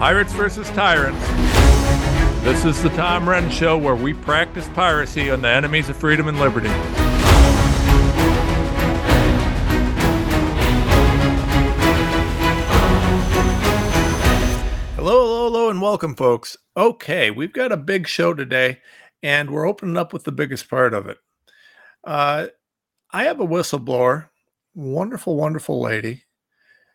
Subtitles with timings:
[0.00, 1.22] Pirates versus Tyrants.
[2.42, 6.26] This is the Tom Renz Show where we practice piracy on the enemies of freedom
[6.26, 6.70] and liberty.
[14.96, 16.56] Hello, hello, hello, and welcome, folks.
[16.78, 18.78] Okay, we've got a big show today,
[19.22, 21.18] and we're opening up with the biggest part of it.
[22.04, 22.46] Uh,
[23.10, 24.30] I have a whistleblower,
[24.74, 26.24] wonderful, wonderful lady.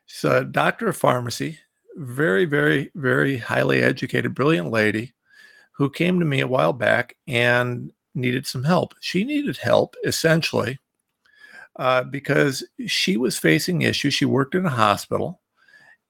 [0.08, 1.60] She's a doctor of pharmacy
[1.96, 5.14] very, very, very highly educated, brilliant lady
[5.72, 8.94] who came to me a while back and needed some help.
[9.00, 10.80] She needed help essentially
[11.78, 14.14] uh, because she was facing issues.
[14.14, 15.42] She worked in a hospital,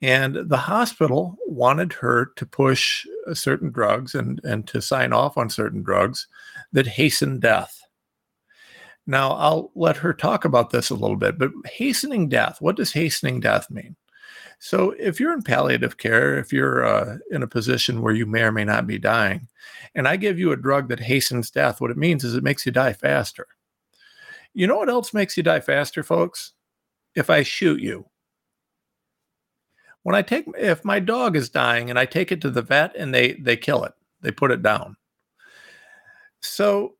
[0.01, 5.49] and the hospital wanted her to push certain drugs and, and to sign off on
[5.49, 6.27] certain drugs
[6.73, 7.81] that hasten death.
[9.07, 12.91] Now, I'll let her talk about this a little bit, but hastening death, what does
[12.93, 13.95] hastening death mean?
[14.59, 18.43] So, if you're in palliative care, if you're uh, in a position where you may
[18.43, 19.47] or may not be dying,
[19.93, 22.65] and I give you a drug that hastens death, what it means is it makes
[22.65, 23.47] you die faster.
[24.53, 26.53] You know what else makes you die faster, folks?
[27.15, 28.05] If I shoot you.
[30.03, 32.95] When I take, if my dog is dying and I take it to the vet
[32.95, 34.97] and they they kill it, they put it down.
[36.41, 36.95] So,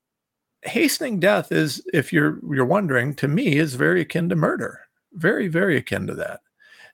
[0.64, 4.82] hastening death is, if you're you're wondering, to me is very akin to murder.
[5.14, 6.42] Very, very akin to that.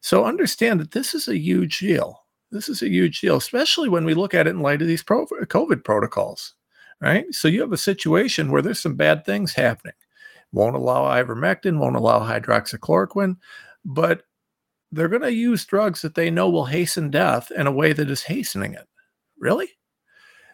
[0.02, 2.26] So understand that this is a huge deal.
[2.52, 5.04] This is a huge deal, especially when we look at it in light of these
[5.04, 6.56] pro- COVID protocols,
[7.00, 7.26] right?
[7.34, 9.94] So you have a situation where there's some bad things happening.
[10.52, 13.38] Won't allow ivermectin, won't allow hydroxychloroquine,
[13.86, 14.24] but
[14.92, 18.10] they're going to use drugs that they know will hasten death in a way that
[18.10, 18.88] is hastening it.
[19.40, 19.70] Really?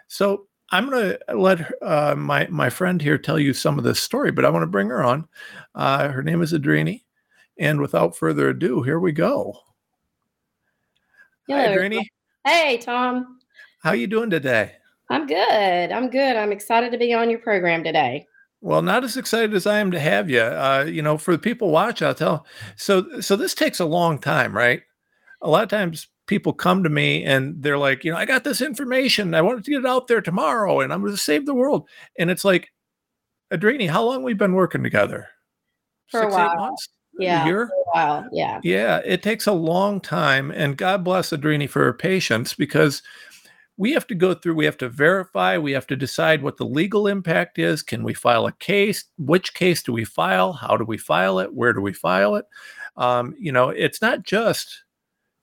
[0.08, 4.00] So I'm going to let uh, my my friend here tell you some of this
[4.00, 5.28] story, but I want to bring her on.
[5.74, 7.02] Uh, her name is Adrini.
[7.60, 9.60] And without further ado, here we go.
[11.48, 11.64] Hello.
[11.64, 12.10] Hi, Granny.
[12.46, 13.40] Hey, Tom.
[13.82, 14.74] How you doing today?
[15.10, 15.92] I'm good.
[15.92, 16.36] I'm good.
[16.36, 18.28] I'm excited to be on your program today.
[18.62, 20.42] Well, not as excited as I am to have you.
[20.42, 22.46] Uh, you know, for the people watch, I'll tell.
[22.76, 24.82] So, so this takes a long time, right?
[25.42, 28.44] A lot of times, people come to me and they're like, you know, I got
[28.44, 29.34] this information.
[29.34, 31.88] I wanted to get it out there tomorrow, and I'm going to save the world.
[32.20, 32.70] And it's like,
[33.52, 35.30] Adrini, how long we've been working together?
[36.12, 36.56] For Six, a while.
[36.58, 36.90] months?
[37.20, 37.70] Yeah, year?
[37.94, 38.26] Wow.
[38.32, 38.60] Yeah.
[38.64, 39.02] Yeah.
[39.06, 40.52] It takes a long time.
[40.52, 43.02] And God bless Adrini for her patience because
[43.78, 46.66] we have to go through, we have to verify, we have to decide what the
[46.66, 47.84] legal impact is.
[47.84, 49.06] Can we file a case?
[49.18, 50.54] Which case do we file?
[50.54, 51.54] How do we file it?
[51.54, 52.46] Where do we file it?
[52.98, 54.84] Um, you know, it's not just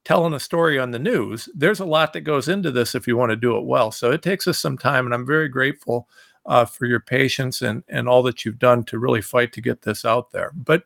[0.05, 1.49] telling a story on the news.
[1.55, 3.91] There's a lot that goes into this if you want to do it well.
[3.91, 6.09] So it takes us some time, and I'm very grateful
[6.47, 9.83] uh, for your patience and, and all that you've done to really fight to get
[9.83, 10.51] this out there.
[10.55, 10.85] But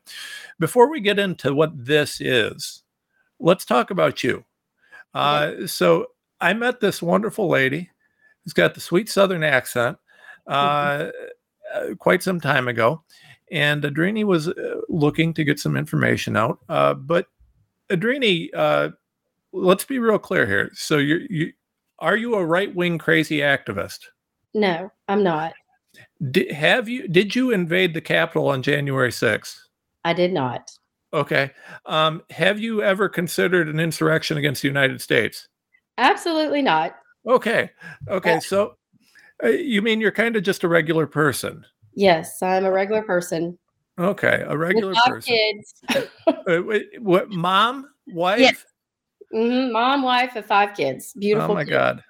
[0.58, 2.82] before we get into what this is,
[3.41, 4.44] let's talk about you.
[5.14, 6.06] Uh, so
[6.41, 7.91] I met this wonderful lady
[8.44, 9.98] who's got the sweet Southern accent
[10.46, 11.10] uh,
[11.75, 13.02] uh quite some time ago.
[13.50, 16.58] And Adrini was uh, looking to get some information out.
[16.69, 17.26] Uh, but
[17.90, 18.50] Adrini,
[19.52, 20.70] let's be real clear here.
[20.75, 21.52] So you you
[21.98, 24.00] are you a right wing crazy activist?
[24.54, 25.53] No, I'm not.
[26.31, 27.09] Did, have you?
[27.09, 29.59] Did you invade the Capitol on January 6th?
[30.04, 30.70] I did not.
[31.12, 31.50] Okay.
[31.86, 35.48] Um, have you ever considered an insurrection against the United States?
[35.97, 36.97] Absolutely not.
[37.26, 37.70] Okay.
[38.08, 38.37] Okay.
[38.37, 38.76] Uh, so
[39.42, 41.64] uh, you mean you're kind of just a regular person?
[41.94, 43.58] Yes, I'm a regular person.
[43.98, 45.34] Okay, a regular person.
[45.34, 45.75] Kids.
[46.28, 47.31] uh, wait, what?
[47.31, 48.38] Mom, wife?
[48.38, 48.64] Yes.
[49.34, 49.72] Mm-hmm.
[49.72, 51.12] Mom, wife, and five kids.
[51.19, 51.50] Beautiful.
[51.50, 51.72] Oh my kids.
[51.72, 52.04] God.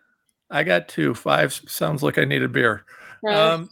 [0.51, 1.15] I got two.
[1.15, 2.85] Five sounds like I need a beer.
[3.23, 3.37] Right.
[3.37, 3.71] Um,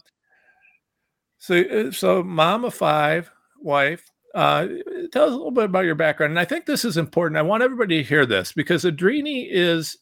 [1.39, 4.11] so, uh, so mom of five, wife.
[4.35, 4.67] Uh,
[5.11, 7.37] tell us a little bit about your background, and I think this is important.
[7.37, 9.97] I want everybody to hear this because Adrini is,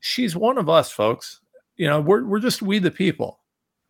[0.00, 1.40] she's one of us, folks.
[1.76, 3.38] You know, we're we're just we the people,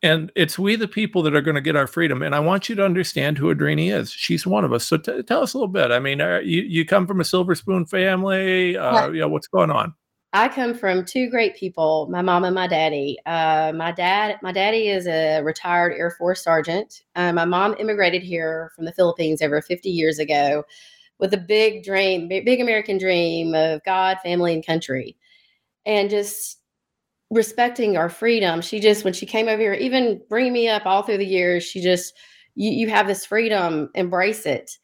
[0.02, 2.22] and it's we the people that are going to get our freedom.
[2.22, 4.10] And I want you to understand who Adrini is.
[4.10, 4.84] She's one of us.
[4.84, 5.92] So t- tell us a little bit.
[5.92, 8.76] I mean, are, you you come from a silver spoon family.
[8.76, 9.94] Uh, yeah, what's going on?
[10.32, 13.18] I come from two great people, my mom and my daddy.
[13.24, 17.02] Uh, my dad, my daddy is a retired Air Force sergeant.
[17.16, 20.64] Uh, my mom immigrated here from the Philippines over 50 years ago
[21.18, 25.16] with a big dream, big American dream of God, family, and country.
[25.86, 26.58] And just
[27.30, 28.60] respecting our freedom.
[28.60, 31.64] She just, when she came over here, even bringing me up all through the years,
[31.64, 32.14] she just,
[32.54, 34.78] you, you have this freedom, embrace it.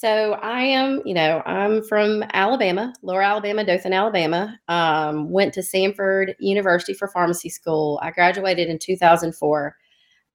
[0.00, 4.56] So I am, you know, I'm from Alabama, Lower Alabama, Dothan, Alabama.
[4.68, 7.98] Um, went to Samford University for pharmacy school.
[8.00, 9.76] I graduated in 2004.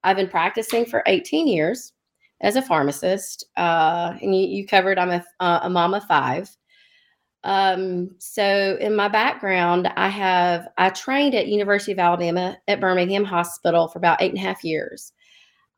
[0.04, 1.94] I've been practicing for 18 years
[2.42, 3.45] as a pharmacist.
[3.56, 6.50] Uh, and you, you, covered I'm a, uh, a mom of five.
[7.45, 13.24] Um, so in my background, I have I trained at University of Alabama at Birmingham
[13.24, 15.13] Hospital for about eight and a half years.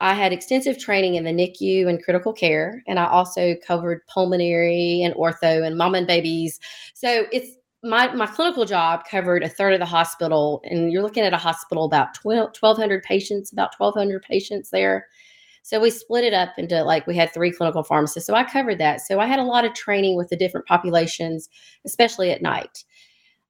[0.01, 5.01] I had extensive training in the NICU and critical care, and I also covered pulmonary
[5.03, 6.59] and ortho and mom and babies.
[6.93, 11.23] So it's my my clinical job covered a third of the hospital, and you're looking
[11.23, 15.07] at a hospital about 12, 1,200 patients, about 1,200 patients there.
[15.63, 18.27] So we split it up into like we had three clinical pharmacists.
[18.27, 19.01] So I covered that.
[19.01, 21.49] So I had a lot of training with the different populations,
[21.85, 22.83] especially at night.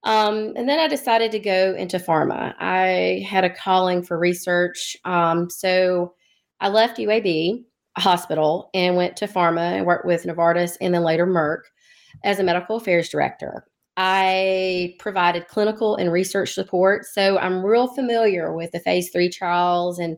[0.05, 2.53] Um, and then I decided to go into pharma.
[2.59, 4.95] I had a calling for research.
[5.03, 6.13] Um, so
[6.59, 7.63] I left UAB
[7.97, 11.61] hospital and went to pharma and worked with Novartis and then later Merck
[12.23, 13.65] as a medical affairs director.
[13.97, 17.05] I provided clinical and research support.
[17.05, 20.17] So I'm real familiar with the phase three trials and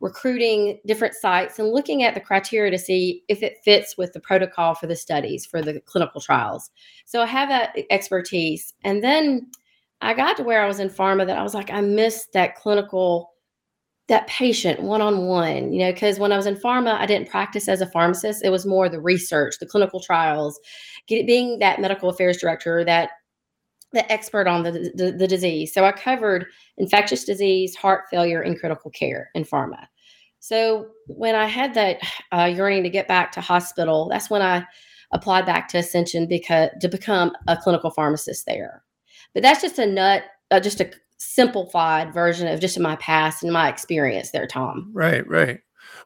[0.00, 4.20] recruiting different sites and looking at the criteria to see if it fits with the
[4.20, 6.70] protocol for the studies for the clinical trials.
[7.04, 8.74] So I have that expertise.
[8.84, 9.50] And then
[10.00, 12.54] I got to where I was in pharma that I was like, I missed that
[12.54, 13.30] clinical,
[14.08, 17.28] that patient one on one, you know, because when I was in pharma, I didn't
[17.28, 18.44] practice as a pharmacist.
[18.44, 20.58] It was more the research, the clinical trials,
[21.06, 23.10] get, being that medical affairs director, that
[23.92, 25.72] the expert on the, the, the, disease.
[25.72, 26.46] So I covered
[26.76, 29.86] infectious disease, heart failure, and critical care in pharma.
[30.40, 31.98] So when I had that
[32.32, 34.66] uh, yearning to get back to hospital, that's when I
[35.12, 38.82] applied back to Ascension because to become a clinical pharmacist there.
[39.32, 43.52] But that's just a nut, uh, just a simplified version of just my past and
[43.52, 44.90] my experience there, Tom.
[44.92, 45.60] Right, right.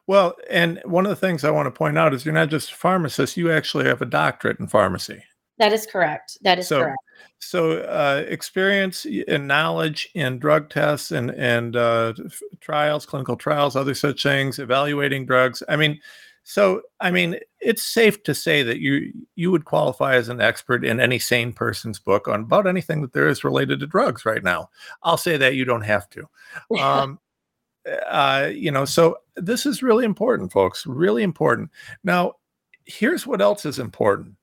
[0.07, 2.71] Well, and one of the things I want to point out is you're not just
[2.71, 5.23] a pharmacist; you actually have a doctorate in pharmacy.
[5.59, 6.37] That is correct.
[6.41, 6.97] That is so, correct.
[7.39, 12.13] So, uh, experience and knowledge in drug tests and and uh,
[12.59, 15.61] trials, clinical trials, other such things, evaluating drugs.
[15.69, 15.99] I mean,
[16.43, 20.85] so I mean, it's safe to say that you you would qualify as an expert
[20.85, 24.43] in any sane person's book on about anything that there is related to drugs right
[24.43, 24.69] now.
[25.03, 26.27] I'll say that you don't have to.
[26.79, 27.19] Um,
[28.07, 30.85] uh, you know, so this is really important, folks.
[30.85, 31.69] Really important.
[32.03, 32.35] Now,
[32.85, 34.35] here's what else is important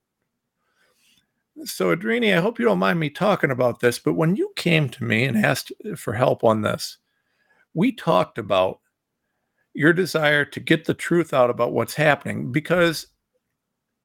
[1.64, 4.88] so, Adrini, I hope you don't mind me talking about this, but when you came
[4.90, 6.98] to me and asked for help on this,
[7.74, 8.80] we talked about
[9.74, 13.06] your desire to get the truth out about what's happening because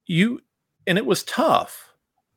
[0.06, 0.42] you,
[0.86, 1.94] and it was tough,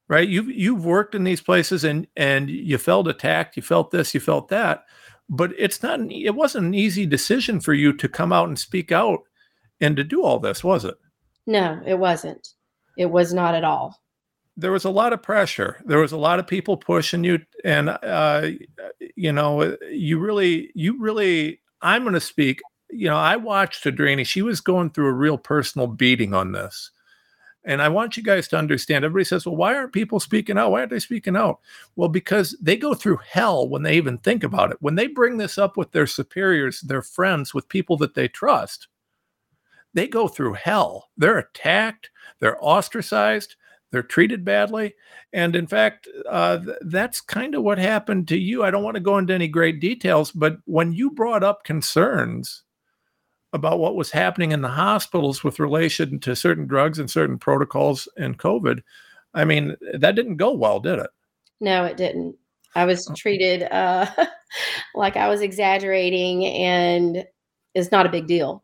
[0.09, 0.29] right?
[0.29, 4.21] You've you've worked in these places and and you felt attacked, you felt this, you
[4.21, 4.85] felt that,
[5.29, 6.01] but it's not.
[6.01, 9.21] An, it wasn't an easy decision for you to come out and speak out
[9.81, 10.97] and to do all this, was it?
[11.47, 12.49] No, it wasn't.
[12.97, 14.01] It was not at all
[14.59, 15.81] there was a lot of pressure.
[15.87, 18.49] There was a lot of people pushing you, and uh,
[19.15, 21.61] you know, you really, you really.
[21.81, 22.61] I'm going to speak.
[22.91, 24.27] You know, I watched Adrini.
[24.27, 26.91] She was going through a real personal beating on this.
[27.65, 29.05] And I want you guys to understand.
[29.05, 30.71] Everybody says, well, why aren't people speaking out?
[30.71, 31.61] Why aren't they speaking out?
[31.97, 34.79] Well, because they go through hell when they even think about it.
[34.81, 38.89] When they bring this up with their superiors, their friends, with people that they trust,
[39.93, 41.11] they go through hell.
[41.19, 42.11] They're attacked,
[42.41, 43.57] they're ostracized,
[43.91, 44.95] they're treated badly.
[45.33, 48.63] And in fact, uh, th- that's kind of what happened to you.
[48.63, 52.65] I don't want to go into any great details, but when you brought up concerns
[53.59, 58.09] about what was happening in the hospitals with relation to certain drugs and certain protocols
[58.17, 58.83] and COVID,
[59.35, 61.11] I mean, that didn't go well, did it?
[61.61, 62.37] No, it didn't.
[62.75, 63.15] I was oh.
[63.15, 64.07] treated uh,
[64.95, 67.25] like I was exaggerating, and
[67.75, 68.63] it's not a big deal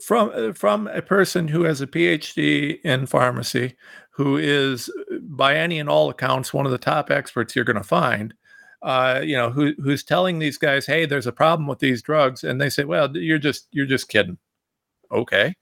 [0.00, 3.76] from from a person who has a PhD in pharmacy,
[4.10, 4.90] who is
[5.22, 8.34] by any and all accounts one of the top experts you're going to find.
[8.82, 12.44] Uh, you know, who who's telling these guys, "Hey, there's a problem with these drugs,"
[12.44, 14.38] and they say, "Well, you're just you're just kidding."
[15.12, 15.54] Okay,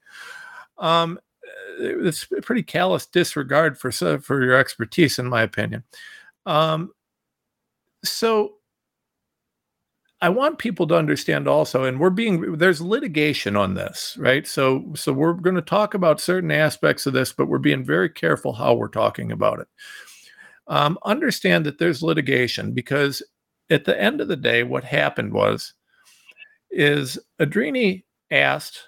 [0.77, 1.19] um,
[1.79, 5.83] it's a pretty callous disregard for for your expertise, in my opinion.
[6.45, 6.91] Um,
[8.03, 8.55] so
[10.21, 14.47] I want people to understand also, and we're being there's litigation on this, right?
[14.47, 18.09] So so we're going to talk about certain aspects of this, but we're being very
[18.09, 19.67] careful how we're talking about it.
[20.67, 23.21] Um, understand that there's litigation because
[23.69, 25.73] at the end of the day, what happened was
[26.71, 28.81] is Adrini asked,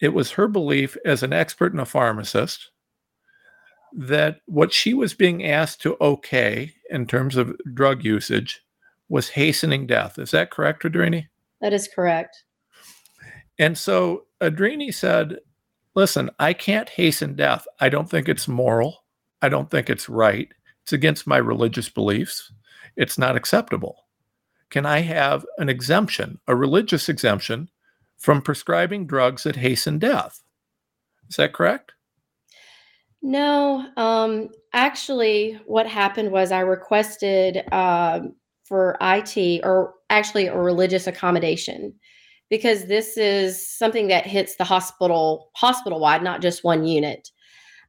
[0.00, 2.70] it was her belief as an expert and a pharmacist
[3.92, 8.60] that what she was being asked to okay in terms of drug usage
[9.08, 10.18] was hastening death.
[10.18, 11.26] Is that correct, Adrini?
[11.60, 12.44] That is correct.
[13.58, 15.38] And so Adrini said,
[15.94, 17.66] Listen, I can't hasten death.
[17.80, 19.04] I don't think it's moral.
[19.42, 20.48] I don't think it's right.
[20.82, 22.52] It's against my religious beliefs.
[22.96, 24.04] It's not acceptable.
[24.70, 27.70] Can I have an exemption, a religious exemption,
[28.18, 30.42] from prescribing drugs that hasten death?
[31.28, 31.92] Is that correct?
[33.22, 41.06] No, um, actually, what happened was I requested um, for IT or actually a religious
[41.06, 41.94] accommodation
[42.50, 47.30] because this is something that hits the hospital hospital wide, not just one unit.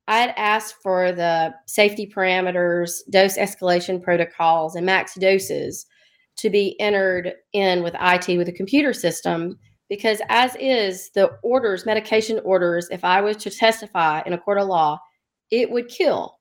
[0.09, 5.85] I had asked for the safety parameters, dose escalation protocols, and max doses
[6.37, 11.85] to be entered in with IT with a computer system because as is the orders
[11.85, 14.97] medication orders if i was to testify in a court of law
[15.51, 16.37] it would kill.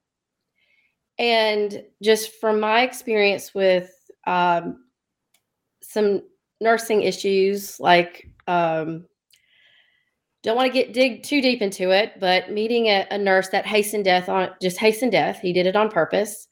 [1.18, 3.90] And just from my experience with
[4.26, 4.84] um,
[5.82, 6.22] some
[6.60, 9.06] nursing issues like um,
[10.42, 13.66] don't want to get dig too deep into it but meeting a, a nurse that
[13.66, 16.48] hastened death on just hastened death he did it on purpose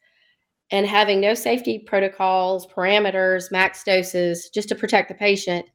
[0.73, 5.67] and having no safety protocols parameters max doses just to protect the patient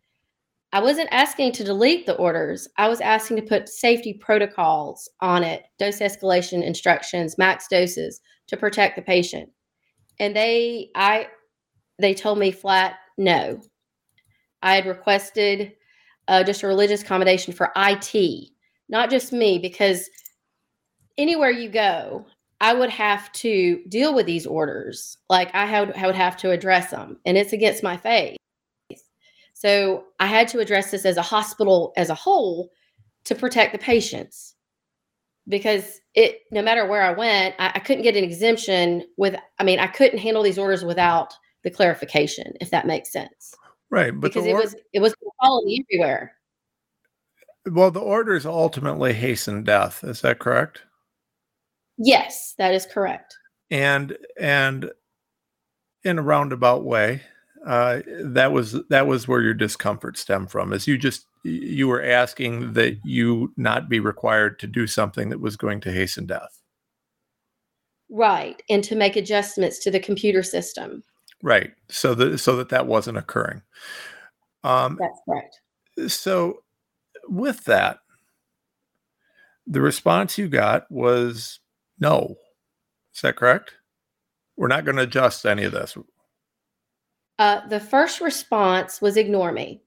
[0.73, 2.67] I wasn't asking to delete the orders.
[2.77, 8.55] I was asking to put safety protocols on it, dose escalation instructions, max doses to
[8.55, 9.49] protect the patient.
[10.19, 11.27] And they I
[11.99, 13.61] they told me flat no.
[14.61, 15.73] I had requested
[16.31, 18.49] uh, just a religious accommodation for IT,
[18.87, 20.09] not just me, because
[21.17, 22.25] anywhere you go,
[22.61, 25.17] I would have to deal with these orders.
[25.29, 28.37] Like I, had, I would have to address them, and it's against my faith.
[29.53, 32.71] So I had to address this as a hospital as a whole
[33.25, 34.55] to protect the patients
[35.49, 39.63] because it no matter where I went, I, I, couldn't get an exemption with I
[39.63, 41.33] mean, I couldn't handle these orders without
[41.63, 43.53] the clarification, if that makes sense.
[43.91, 44.11] Right.
[44.11, 46.33] But because it or- was it was quality everywhere.
[47.69, 50.03] Well, the orders ultimately hasten death.
[50.03, 50.81] Is that correct?
[51.97, 53.35] Yes, that is correct.
[53.69, 54.89] And and
[56.03, 57.21] in a roundabout way,
[57.65, 62.01] uh, that was that was where your discomfort stemmed from is you just you were
[62.01, 66.61] asking that you not be required to do something that was going to hasten death
[68.09, 71.03] right and to make adjustments to the computer system
[71.41, 73.61] right so that so that that wasn't occurring.
[74.63, 75.61] Um that's correct.
[76.11, 76.63] so
[77.27, 77.99] with that
[79.67, 81.59] the response you got was
[81.99, 82.35] no.
[83.13, 83.75] Is that correct?
[84.57, 85.97] We're not going to adjust any of this.
[87.39, 89.81] Uh, the first response was ignore me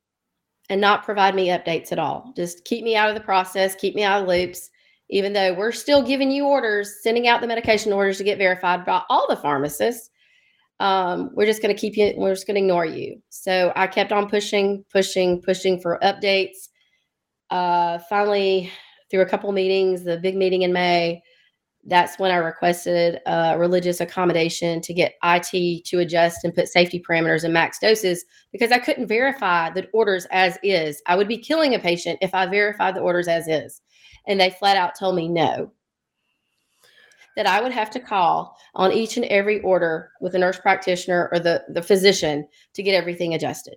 [0.70, 2.32] and not provide me updates at all.
[2.37, 4.70] Just keep me out of the process, keep me out of loops,
[5.11, 8.84] even though we're still giving you orders, sending out the medication orders to get verified
[8.84, 10.11] by all the pharmacists.
[10.80, 13.22] Um, we're just going to keep you, we're just going to ignore you.
[13.30, 16.68] So I kept on pushing, pushing, pushing for updates.
[17.50, 18.70] Uh, finally,
[19.10, 21.22] through a couple meetings, the big meeting in May,
[21.86, 27.02] that's when I requested a religious accommodation to get IT to adjust and put safety
[27.06, 31.02] parameters and max doses because I couldn't verify the orders as is.
[31.06, 33.82] I would be killing a patient if I verified the orders as is.
[34.26, 35.70] And they flat out told me no.
[37.36, 41.28] That I would have to call on each and every order with a nurse practitioner
[41.32, 43.76] or the, the physician to get everything adjusted.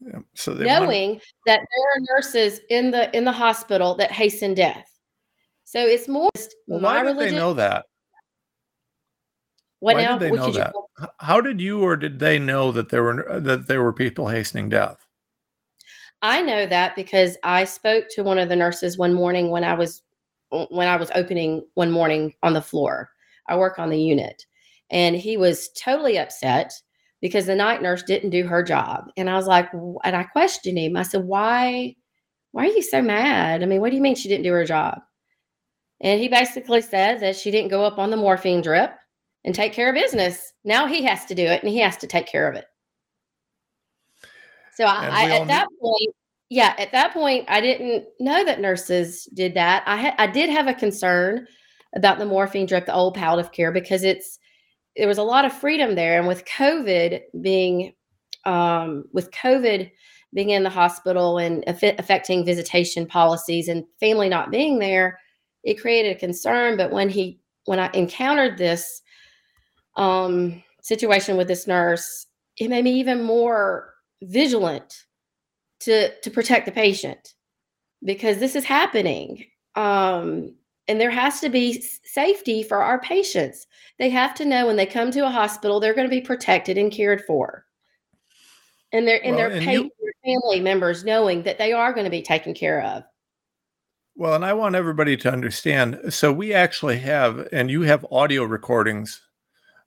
[0.00, 4.54] Yeah, so knowing want- that there are nurses in the in the hospital that hasten
[4.54, 4.98] death
[5.68, 6.30] so it's more
[6.66, 7.34] well, why did religion.
[7.34, 7.84] they know that?
[9.80, 10.16] What why now?
[10.16, 10.72] did they know that?
[10.74, 11.06] You...
[11.18, 14.28] How did you or did they know that there were uh, that there were people
[14.28, 14.96] hastening death?
[16.22, 19.74] I know that because I spoke to one of the nurses one morning when I
[19.74, 20.02] was
[20.50, 23.10] when I was opening one morning on the floor.
[23.48, 24.44] I work on the unit.
[24.90, 26.72] And he was totally upset
[27.20, 29.10] because the night nurse didn't do her job.
[29.16, 30.96] And I was like, and I questioned him.
[30.96, 31.96] I said, why,
[32.52, 33.62] why are you so mad?
[33.62, 35.00] I mean, what do you mean she didn't do her job?
[36.00, 38.92] And he basically said that she didn't go up on the morphine drip
[39.44, 40.52] and take care of business.
[40.64, 42.66] Now he has to do it and he has to take care of it.
[44.74, 46.14] So I, I at that point,
[46.50, 49.82] yeah, at that point, I didn't know that nurses did that.
[49.86, 51.46] I had, I did have a concern
[51.94, 54.38] about the morphine drip, the old palliative care, because it's
[54.96, 57.92] there was a lot of freedom there, and with COVID being,
[58.44, 59.90] um, with COVID
[60.34, 65.18] being in the hospital and affecting visitation policies and family not being there,
[65.64, 66.76] it created a concern.
[66.76, 69.02] But when he when I encountered this
[69.96, 72.26] um, situation with this nurse,
[72.56, 75.04] it made me even more vigilant
[75.80, 77.34] to to protect the patient
[78.04, 79.44] because this is happening.
[79.74, 80.54] Um,
[80.88, 83.66] and there has to be safety for our patients.
[83.98, 86.78] They have to know when they come to a hospital, they're going to be protected
[86.78, 87.66] and cared for.
[88.92, 89.90] And they're and well, their you-
[90.24, 93.04] family members knowing that they are going to be taken care of.
[94.16, 96.00] Well, and I want everybody to understand.
[96.08, 99.20] So we actually have, and you have audio recordings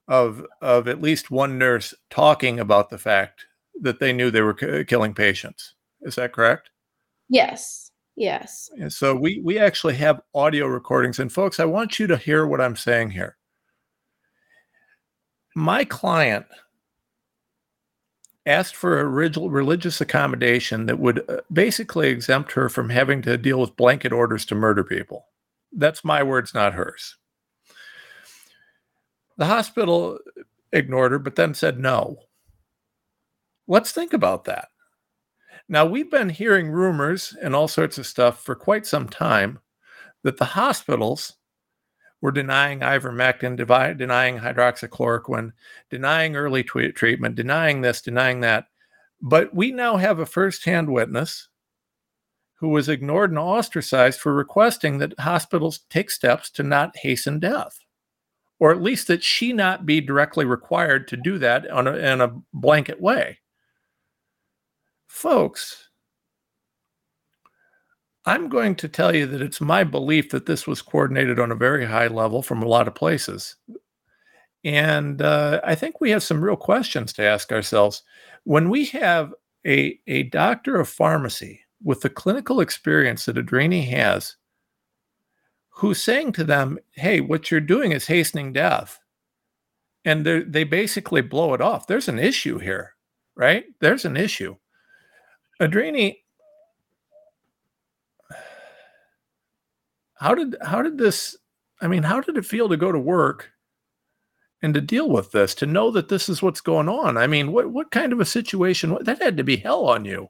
[0.07, 3.45] of of at least one nurse talking about the fact
[3.81, 5.74] that they knew they were k- killing patients.
[6.01, 6.70] Is that correct?
[7.29, 7.91] Yes.
[8.15, 8.70] Yes.
[8.77, 11.20] And so we we actually have audio recordings.
[11.20, 13.38] And folks, I want you to hear what I'm saying here.
[15.55, 16.46] My client
[18.46, 23.60] asked for a religious accommodation that would uh, basically exempt her from having to deal
[23.60, 25.25] with blanket orders to murder people.
[25.72, 27.17] That's my words, not hers.
[29.38, 30.17] The hospital
[30.72, 32.17] ignored her, but then said no.
[33.67, 34.70] Let's think about that.
[35.71, 39.59] Now, we've been hearing rumors and all sorts of stuff for quite some time
[40.21, 41.37] that the hospitals
[42.19, 43.55] were denying ivermectin,
[43.97, 45.53] denying hydroxychloroquine,
[45.89, 48.65] denying early t- treatment, denying this, denying that.
[49.21, 51.47] But we now have a firsthand witness
[52.55, 57.79] who was ignored and ostracized for requesting that hospitals take steps to not hasten death,
[58.59, 62.35] or at least that she not be directly required to do that a, in a
[62.53, 63.37] blanket way.
[65.11, 65.89] Folks,
[68.25, 71.55] I'm going to tell you that it's my belief that this was coordinated on a
[71.55, 73.57] very high level from a lot of places.
[74.63, 78.01] And uh, I think we have some real questions to ask ourselves.
[78.45, 79.33] When we have
[79.67, 84.37] a, a doctor of pharmacy with the clinical experience that Adrini has,
[85.69, 88.97] who's saying to them, hey, what you're doing is hastening death.
[90.05, 91.85] And they basically blow it off.
[91.85, 92.95] There's an issue here,
[93.35, 93.65] right?
[93.81, 94.55] There's an issue.
[95.61, 96.17] Adrini,
[100.15, 101.37] how did how did this?
[101.81, 103.51] I mean, how did it feel to go to work
[104.63, 105.53] and to deal with this?
[105.55, 107.15] To know that this is what's going on.
[107.15, 108.97] I mean, what what kind of a situation?
[109.01, 110.29] That had to be hell on you.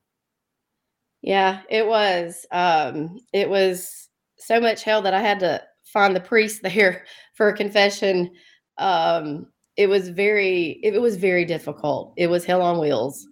[1.21, 2.45] Yeah, it was.
[2.51, 7.47] Um, it was so much hell that I had to find the priest there for
[7.47, 8.31] a confession.
[8.77, 9.47] Um,
[9.77, 12.13] it was very, it was very difficult.
[12.17, 13.25] It was hell on wheels.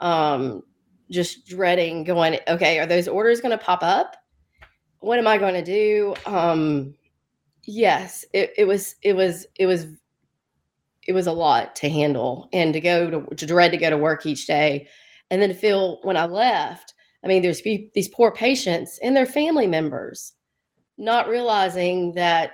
[0.00, 0.62] Um,
[1.10, 4.16] just dreading going, okay, are those orders going to pop up?
[5.00, 6.14] What am I going to do?
[6.26, 6.94] Um,
[7.64, 9.86] yes, it, it was, it was, it was,
[11.06, 13.96] it was a lot to handle and to go to, to dread to go to
[13.96, 14.88] work each day.
[15.30, 19.26] And then to feel when I left, I mean, there's these poor patients and their
[19.26, 20.32] family members
[20.98, 22.52] not realizing that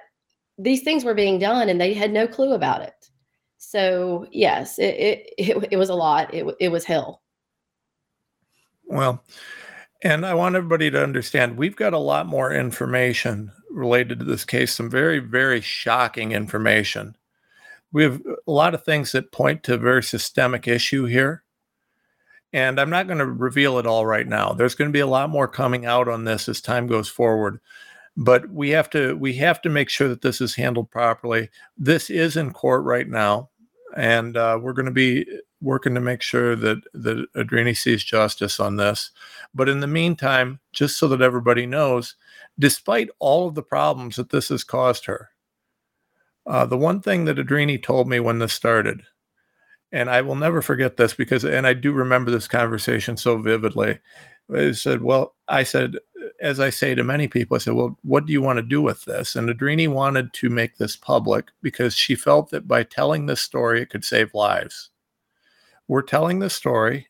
[0.58, 3.10] these things were being done and they had no clue about it.
[3.58, 6.32] So yes, it, it, it, it was a lot.
[6.34, 7.21] It, it was hell.
[8.86, 9.24] Well,
[10.02, 14.44] and I want everybody to understand we've got a lot more information related to this
[14.44, 17.16] case, some very, very shocking information.
[17.92, 21.44] We have a lot of things that point to a very systemic issue here.
[22.52, 24.52] And I'm not going to reveal it all right now.
[24.52, 27.60] There's going to be a lot more coming out on this as time goes forward.
[28.16, 31.48] But we have to we have to make sure that this is handled properly.
[31.78, 33.48] This is in court right now,
[33.96, 35.24] and uh, we're going to be
[35.62, 39.10] working to make sure that that Adrini sees justice on this.
[39.54, 42.16] But in the meantime, just so that everybody knows,
[42.58, 45.30] despite all of the problems that this has caused her,
[46.46, 49.02] uh, the one thing that Adrini told me when this started,
[49.92, 54.00] and I will never forget this because, and I do remember this conversation so vividly.
[54.52, 55.96] I said, "Well," I said,
[56.40, 58.82] as I say to many people, I said, "Well, what do you want to do
[58.82, 63.26] with this?" And Adrini wanted to make this public because she felt that by telling
[63.26, 64.90] this story, it could save lives
[65.88, 67.08] we're telling the story.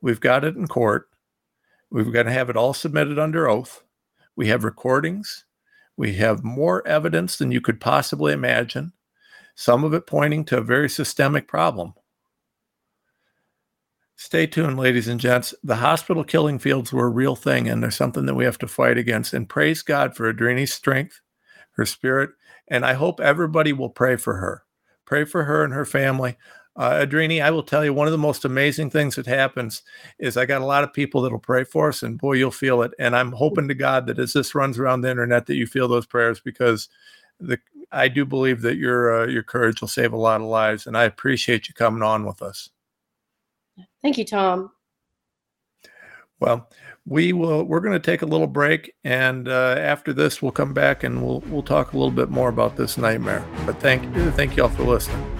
[0.00, 1.08] We've got it in court.
[1.90, 3.82] We're going to have it all submitted under oath.
[4.36, 5.44] We have recordings.
[5.96, 8.92] We have more evidence than you could possibly imagine,
[9.54, 11.94] some of it pointing to a very systemic problem.
[14.16, 15.54] Stay tuned, ladies and gents.
[15.62, 18.68] The hospital killing fields were a real thing, and they're something that we have to
[18.68, 19.32] fight against.
[19.32, 21.20] And praise God for Adrini's strength,
[21.72, 22.30] her spirit,
[22.68, 24.64] and I hope everybody will pray for her.
[25.06, 26.36] Pray for her and her family.
[26.76, 29.82] Uh, Adrini, I will tell you one of the most amazing things that happens
[30.18, 32.82] is I got a lot of people that'll pray for us, and boy, you'll feel
[32.82, 32.92] it.
[32.98, 35.88] And I'm hoping to God that as this runs around the internet, that you feel
[35.88, 36.88] those prayers because
[37.38, 37.58] the
[37.92, 40.96] I do believe that your uh, your courage will save a lot of lives, and
[40.96, 42.70] I appreciate you coming on with us.
[44.02, 44.70] Thank you, Tom.
[46.38, 46.70] Well,
[47.04, 47.64] we will.
[47.64, 51.24] We're going to take a little break, and uh, after this, we'll come back and
[51.24, 53.44] we'll we'll talk a little bit more about this nightmare.
[53.66, 54.02] But thank
[54.34, 55.39] thank you all for listening.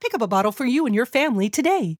[0.00, 1.98] Pick up a bottle for you and your family today.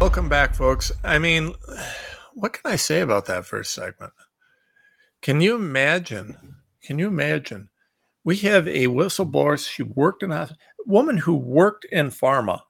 [0.00, 0.90] Welcome back, folks.
[1.04, 1.54] I mean,
[2.34, 4.12] what can I say about that first segment?
[5.22, 6.56] Can you imagine?
[6.82, 7.68] Can you imagine?
[8.24, 9.58] We have a whistleblower.
[9.58, 12.62] She worked in a woman who worked in pharma,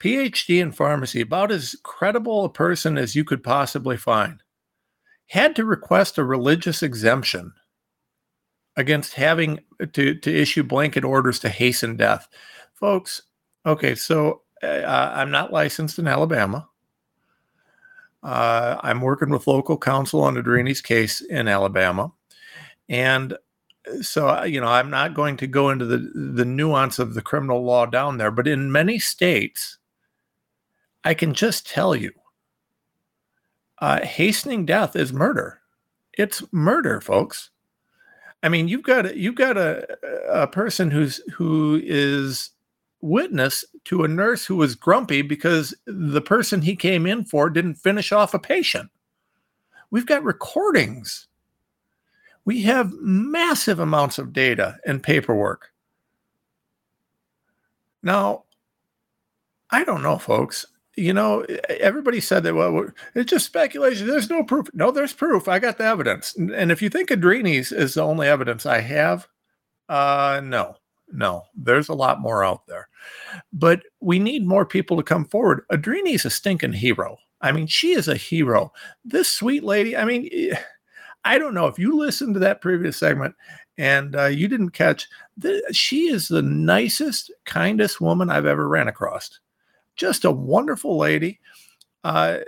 [0.00, 4.41] PhD in pharmacy, about as credible a person as you could possibly find,
[5.26, 7.52] had to request a religious exemption
[8.76, 9.60] against having
[9.92, 12.28] to, to issue blanket orders to hasten death.
[12.74, 13.22] Folks,
[13.66, 16.68] okay, so uh, I'm not licensed in Alabama.
[18.22, 22.12] Uh, I'm working with local counsel on Adrini's case in Alabama,
[22.88, 23.36] and
[24.00, 27.22] so uh, you know I'm not going to go into the the nuance of the
[27.22, 28.30] criminal law down there.
[28.30, 29.78] But in many states,
[31.02, 32.12] I can just tell you,
[33.82, 35.60] uh, hastening death is murder.
[36.16, 37.50] It's murder, folks.
[38.44, 39.84] I mean, you've got you've got a
[40.30, 42.50] a person who's who is
[43.00, 47.74] witness to a nurse who was grumpy because the person he came in for didn't
[47.74, 48.88] finish off a patient.
[49.90, 51.26] We've got recordings.
[52.44, 55.72] We have massive amounts of data and paperwork.
[58.00, 58.44] Now,
[59.70, 60.66] I don't know, folks.
[60.96, 64.06] You know, everybody said that, well, it's just speculation.
[64.06, 64.68] There's no proof.
[64.74, 65.48] No, there's proof.
[65.48, 66.36] I got the evidence.
[66.36, 69.26] And if you think Adrini's is the only evidence I have,
[69.88, 70.76] uh, no.
[71.14, 72.88] No, there's a lot more out there.
[73.52, 75.64] But we need more people to come forward.
[75.70, 77.18] Adrini's a stinking hero.
[77.42, 78.72] I mean, she is a hero.
[79.04, 80.30] This sweet lady, I mean,
[81.24, 83.34] I don't know if you listened to that previous segment
[83.76, 88.88] and uh, you didn't catch, the, she is the nicest, kindest woman I've ever ran
[88.88, 89.38] across.
[90.02, 91.38] Just a wonderful lady.
[92.02, 92.38] Uh,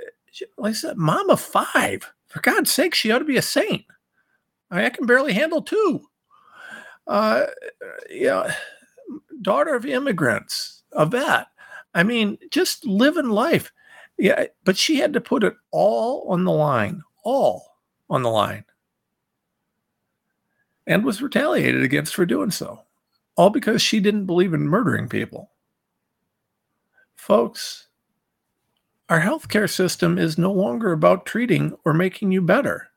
[0.58, 2.12] like I said, mom of five.
[2.26, 3.84] For God's sake, she ought to be a saint.
[4.72, 6.04] I, I can barely handle two
[7.06, 7.46] uh,
[8.10, 8.48] know,
[9.40, 11.46] daughter of immigrants, a vet.
[11.94, 13.70] I mean, just living life.
[14.18, 17.78] Yeah, but she had to put it all on the line, all
[18.10, 18.64] on the line,
[20.88, 22.80] and was retaliated against for doing so,
[23.36, 25.52] all because she didn't believe in murdering people.
[27.16, 27.88] Folks,
[29.08, 32.88] our healthcare system is no longer about treating or making you better.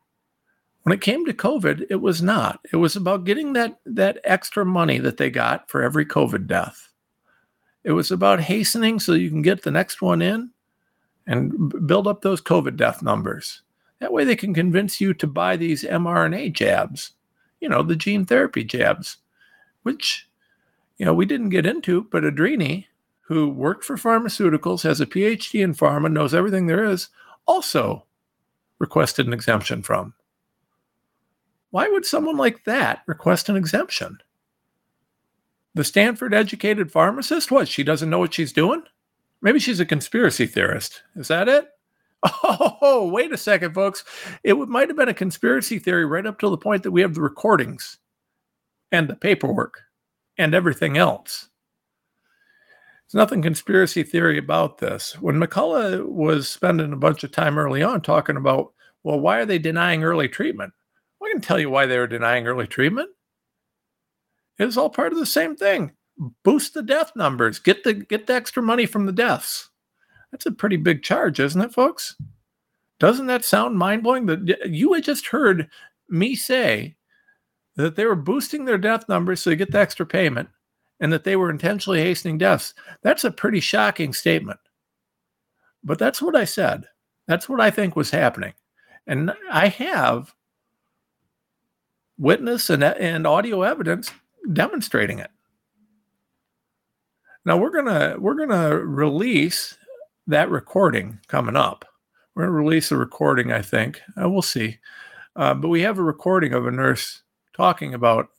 [0.84, 2.62] When it came to COVID, it was not.
[2.72, 6.90] It was about getting that that extra money that they got for every COVID death.
[7.84, 10.52] It was about hastening so you can get the next one in
[11.26, 13.62] and build up those COVID death numbers.
[14.00, 17.12] That way they can convince you to buy these mRNA jabs,
[17.60, 19.18] you know, the gene therapy jabs,
[19.84, 20.30] which,
[20.98, 22.86] you know, we didn't get into, but Adrini,
[23.28, 27.10] who worked for pharmaceuticals, has a PhD in pharma, knows everything there is,
[27.46, 28.06] also
[28.80, 30.14] requested an exemption from.
[31.72, 34.20] Why would someone like that request an exemption?
[35.76, 37.52] The Stanford educated pharmacist?
[37.52, 37.68] What?
[37.68, 38.84] She doesn't know what she's doing?
[39.42, 41.04] Maybe she's a conspiracy theorist.
[41.16, 41.68] Is that it?
[42.80, 44.04] Oh, wait a second, folks.
[44.44, 47.14] It might have been a conspiracy theory right up to the point that we have
[47.14, 48.00] the recordings
[48.92, 49.82] and the paperwork
[50.38, 51.50] and everything else.
[53.08, 55.14] There's nothing conspiracy theory about this.
[55.22, 59.46] When McCullough was spending a bunch of time early on talking about, well, why are
[59.46, 60.74] they denying early treatment?
[61.24, 63.10] I can tell you why they were denying early treatment.
[64.60, 65.94] It was all part of the same thing.
[66.44, 67.60] Boost the death numbers.
[67.60, 69.70] Get the get the extra money from the deaths.
[70.32, 72.16] That's a pretty big charge, isn't it, folks?
[73.00, 74.26] Doesn't that sound mind blowing?
[74.26, 75.70] That you had just heard
[76.10, 76.96] me say
[77.76, 80.50] that they were boosting their death numbers so they get the extra payment
[81.00, 82.74] and that they were intentionally hastening deaths.
[83.04, 84.60] That's a pretty shocking statement.
[85.84, 86.86] But that's what I said.
[87.28, 88.54] That's what I think was happening.
[89.06, 90.34] And I have
[92.18, 94.12] witness and, and audio evidence
[94.52, 95.30] demonstrating it.
[97.46, 99.78] Now we're gonna we're gonna release
[100.28, 101.86] that recording coming up.
[102.36, 104.02] We're gonna release a recording, I think.
[104.22, 104.80] Uh, we'll see.
[105.36, 107.22] Uh, but we have a recording of a nurse
[107.56, 108.30] talking about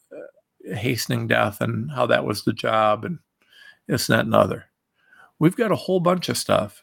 [0.74, 3.18] hastening death and how that was the job and
[3.86, 4.66] this, and that, and other.
[5.38, 6.82] We've got a whole bunch of stuff.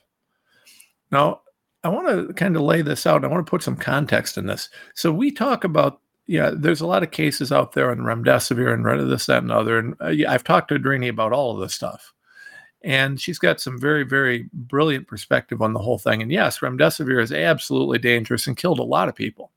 [1.12, 1.42] Now,
[1.84, 3.24] I want to kind of lay this out.
[3.24, 4.70] I want to put some context in this.
[4.96, 9.12] So we talk about, yeah, there's a lot of cases out there on remdesivir and
[9.12, 9.78] this, that, and other.
[9.78, 12.12] And uh, I've talked to Adrini about all of this stuff.
[12.82, 16.22] And she's got some very, very brilliant perspective on the whole thing.
[16.22, 19.52] And yes, remdesivir is absolutely dangerous and killed a lot of people.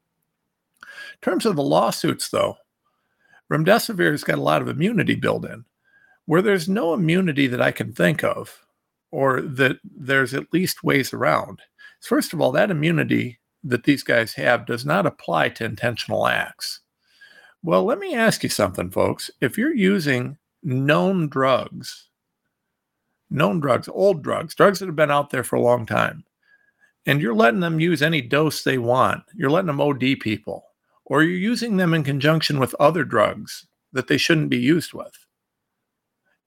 [0.83, 2.57] In terms of the lawsuits, though,
[3.51, 5.65] remdesivir has got a lot of immunity built in.
[6.27, 8.67] Where there's no immunity that I can think of,
[9.11, 11.61] or that there's at least ways around,
[12.01, 16.81] first of all, that immunity that these guys have does not apply to intentional acts.
[17.63, 19.31] Well, let me ask you something, folks.
[19.41, 22.09] If you're using known drugs,
[23.31, 26.25] known drugs, old drugs, drugs that have been out there for a long time,
[27.07, 30.65] and you're letting them use any dose they want, you're letting them OD people,
[31.09, 35.13] or you're using them in conjunction with other drugs that they shouldn't be used with.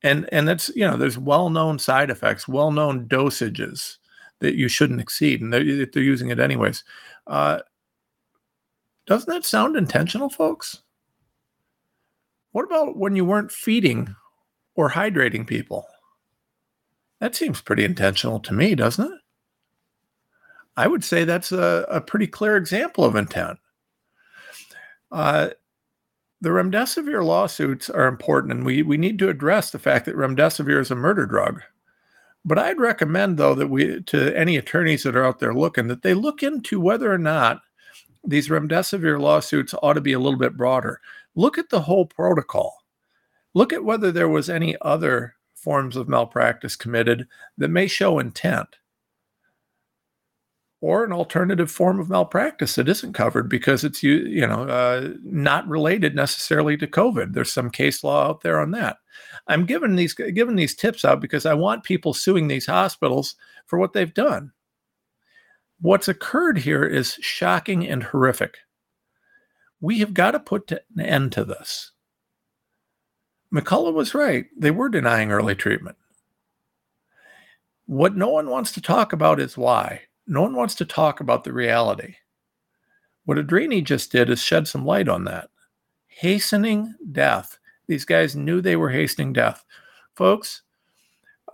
[0.03, 3.97] And and that's you know there's well-known side effects, well-known dosages
[4.39, 6.83] that you shouldn't exceed, and they're, they're using it anyways.
[7.27, 7.59] Uh,
[9.05, 10.81] doesn't that sound intentional, folks?
[12.51, 14.15] What about when you weren't feeding
[14.75, 15.85] or hydrating people?
[17.19, 19.19] That seems pretty intentional to me, doesn't it?
[20.75, 23.59] I would say that's a, a pretty clear example of intent.
[25.11, 25.49] Uh,
[26.39, 30.79] the remdesivir lawsuits are important, and we, we need to address the fact that remdesivir
[30.79, 31.61] is a murder drug.
[32.43, 36.01] But I'd recommend, though, that we to any attorneys that are out there looking that
[36.01, 37.61] they look into whether or not
[38.23, 40.99] these remdesivir lawsuits ought to be a little bit broader.
[41.35, 42.83] Look at the whole protocol.
[43.53, 48.77] Look at whether there was any other forms of malpractice committed that may show intent
[50.81, 55.09] or an alternative form of malpractice that isn't covered because it's you you know uh,
[55.23, 57.33] not related necessarily to COVID.
[57.33, 58.97] There's some case law out there on that.
[59.47, 63.35] I'm giving these giving these tips out because I want people suing these hospitals
[63.67, 64.51] for what they've done.
[65.79, 68.57] What's occurred here is shocking and horrific.
[69.79, 71.91] We have got to put an end to this.
[73.53, 74.45] McCullough was right.
[74.55, 75.97] They were denying early treatment.
[77.87, 81.43] What no one wants to talk about is why no one wants to talk about
[81.43, 82.15] the reality.
[83.25, 85.49] What Adrini just did is shed some light on that.
[86.07, 87.59] Hastening death.
[87.87, 89.65] These guys knew they were hastening death.
[90.15, 90.61] Folks,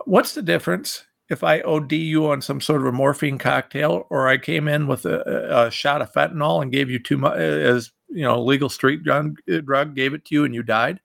[0.04, 4.28] what's the difference if I OD you on some sort of a morphine cocktail or
[4.28, 7.90] I came in with a, a shot of fentanyl and gave you too much as
[8.08, 11.00] you know legal street drug, drug gave it to you and you died?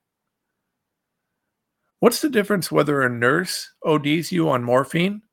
[2.01, 5.23] What's the difference whether a nurse ODs you on morphine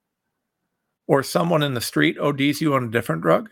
[1.10, 3.50] or someone in the street ODs you on a different drug,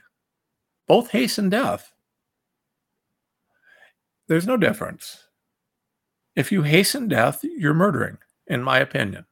[0.87, 1.93] both hasten death.
[4.29, 5.25] There's no difference.
[6.37, 9.27] If you hasten death, you're murdering, in my opinion.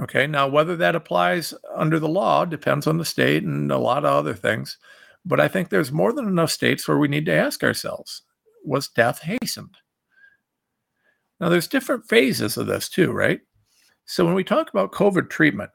[0.00, 4.04] Okay, now whether that applies under the law depends on the state and a lot
[4.04, 4.78] of other things.
[5.24, 8.22] But I think there's more than enough states where we need to ask ourselves
[8.64, 9.78] was death hastened?
[11.40, 13.40] Now, there's different phases of this too, right?
[14.04, 15.72] So when we talk about COVID treatment,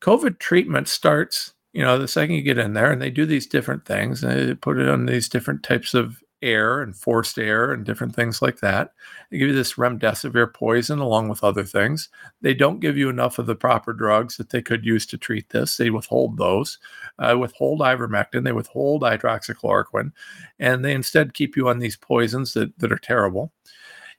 [0.00, 3.46] COVID treatment starts, you know, the second you get in there and they do these
[3.46, 7.72] different things and they put it on these different types of air and forced air
[7.72, 8.92] and different things like that.
[9.30, 12.08] They give you this remdesivir poison along with other things.
[12.42, 15.48] They don't give you enough of the proper drugs that they could use to treat
[15.48, 15.76] this.
[15.76, 16.78] They withhold those,
[17.18, 20.12] uh, withhold ivermectin, they withhold hydroxychloroquine,
[20.58, 23.52] and they instead keep you on these poisons that, that are terrible.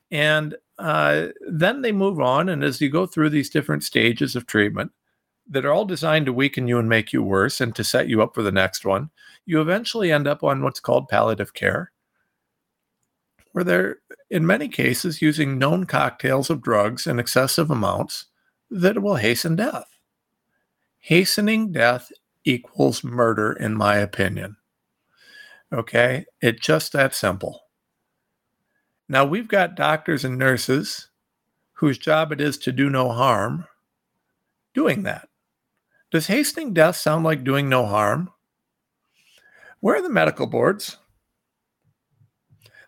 [0.09, 2.49] And uh, then they move on.
[2.49, 4.91] And as you go through these different stages of treatment,
[5.49, 8.21] that are all designed to weaken you and make you worse and to set you
[8.21, 9.09] up for the next one,
[9.45, 11.91] you eventually end up on what's called palliative care,
[13.53, 13.97] where they're,
[14.29, 18.25] in many cases, using known cocktails of drugs in excessive amounts
[18.69, 19.87] that will hasten death.
[20.99, 22.11] Hastening death
[22.43, 24.57] equals murder, in my opinion.
[25.71, 26.25] Okay?
[26.41, 27.61] It's just that simple.
[29.09, 31.07] Now we've got doctors and nurses
[31.73, 33.65] whose job it is to do no harm
[34.73, 35.26] doing that.
[36.11, 38.29] Does hastening death sound like doing no harm?
[39.79, 40.97] Where are the medical boards?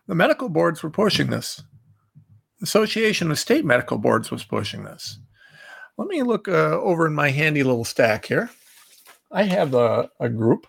[0.06, 1.62] The medical boards were pushing this.
[2.58, 5.18] The Association of State Medical Boards was pushing this.
[5.96, 8.50] Let me look uh, over in my handy little stack here.
[9.30, 10.66] I have a, a group.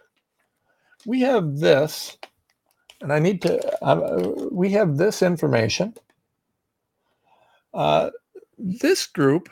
[1.05, 2.17] We have this,
[3.01, 5.95] and I need to, uh, we have this information.
[7.73, 8.11] Uh,
[8.57, 9.49] this group,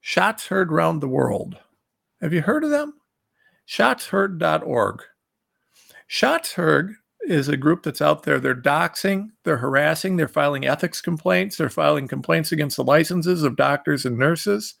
[0.00, 1.58] Shots Heard Round the World.
[2.22, 2.94] Have you heard of them?
[3.68, 5.02] Shotsheard.org.
[6.06, 8.40] Shots Heard is a group that's out there.
[8.40, 13.56] They're doxing, they're harassing, they're filing ethics complaints, they're filing complaints against the licenses of
[13.56, 14.74] doctors and nurses,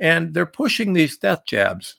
[0.00, 1.96] and they're pushing these death jabs.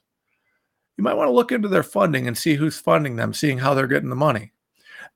[0.97, 3.75] You might want to look into their funding and see who's funding them, seeing how
[3.75, 4.54] they're getting the money.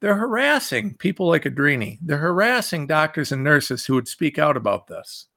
[0.02, 1.98] They're harassing people like Adrini.
[2.02, 5.29] They're harassing doctors and nurses who would speak out about this.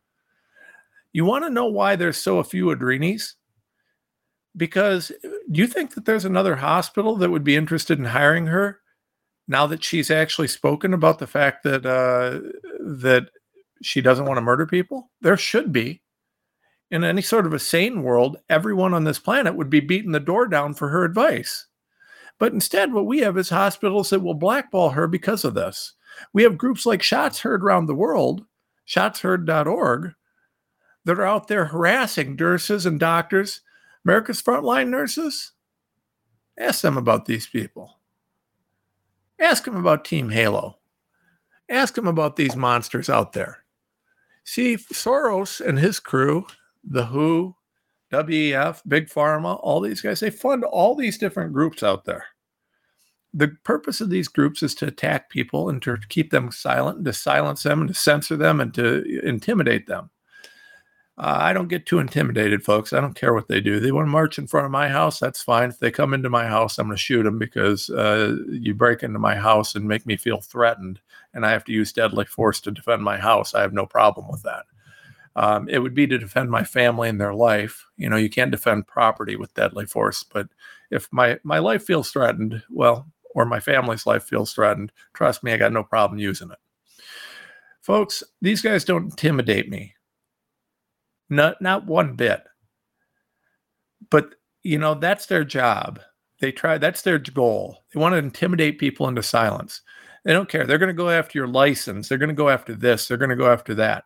[1.12, 3.34] You want to know why there's so few Adrinis?
[4.56, 5.12] Because
[5.50, 8.80] do you think that there's another hospital that would be interested in hiring her
[9.48, 12.40] now that she's actually spoken about the fact that uh,
[12.80, 13.28] that
[13.82, 15.10] she doesn't want to murder people?
[15.20, 16.02] There should be.
[16.90, 20.20] In any sort of a sane world, everyone on this planet would be beating the
[20.20, 21.66] door down for her advice.
[22.38, 25.94] But instead, what we have is hospitals that will blackball her because of this.
[26.34, 28.44] We have groups like Shots Heard around the world,
[28.86, 30.12] shotsheard.org,
[31.04, 33.60] that are out there harassing nurses and doctors,
[34.04, 35.52] America's frontline nurses.
[36.58, 37.98] Ask them about these people.
[39.38, 40.78] Ask them about Team Halo.
[41.68, 43.64] Ask them about these monsters out there.
[44.44, 46.46] See, Soros and his crew,
[46.84, 47.56] the WHO,
[48.12, 52.26] WEF, Big Pharma, all these guys, they fund all these different groups out there.
[53.32, 57.06] The purpose of these groups is to attack people and to keep them silent, and
[57.06, 60.10] to silence them, and to censor them, and to intimidate them.
[61.22, 62.92] Uh, I don't get too intimidated, folks.
[62.92, 63.78] I don't care what they do.
[63.78, 65.20] They want to march in front of my house.
[65.20, 65.68] That's fine.
[65.68, 69.04] If they come into my house, I'm going to shoot them because uh, you break
[69.04, 70.98] into my house and make me feel threatened,
[71.32, 73.54] and I have to use deadly force to defend my house.
[73.54, 74.64] I have no problem with that.
[75.36, 77.86] Um, it would be to defend my family and their life.
[77.96, 80.24] You know, you can't defend property with deadly force.
[80.24, 80.48] But
[80.90, 83.06] if my my life feels threatened, well,
[83.36, 86.58] or my family's life feels threatened, trust me, I got no problem using it.
[87.80, 89.94] Folks, these guys don't intimidate me.
[91.32, 92.42] Not not one bit.
[94.10, 95.98] But you know, that's their job.
[96.40, 97.84] They try that's their goal.
[97.92, 99.80] They want to intimidate people into silence.
[100.24, 100.66] They don't care.
[100.66, 102.08] They're going to go after your license.
[102.08, 103.08] They're going to go after this.
[103.08, 104.04] They're going to go after that.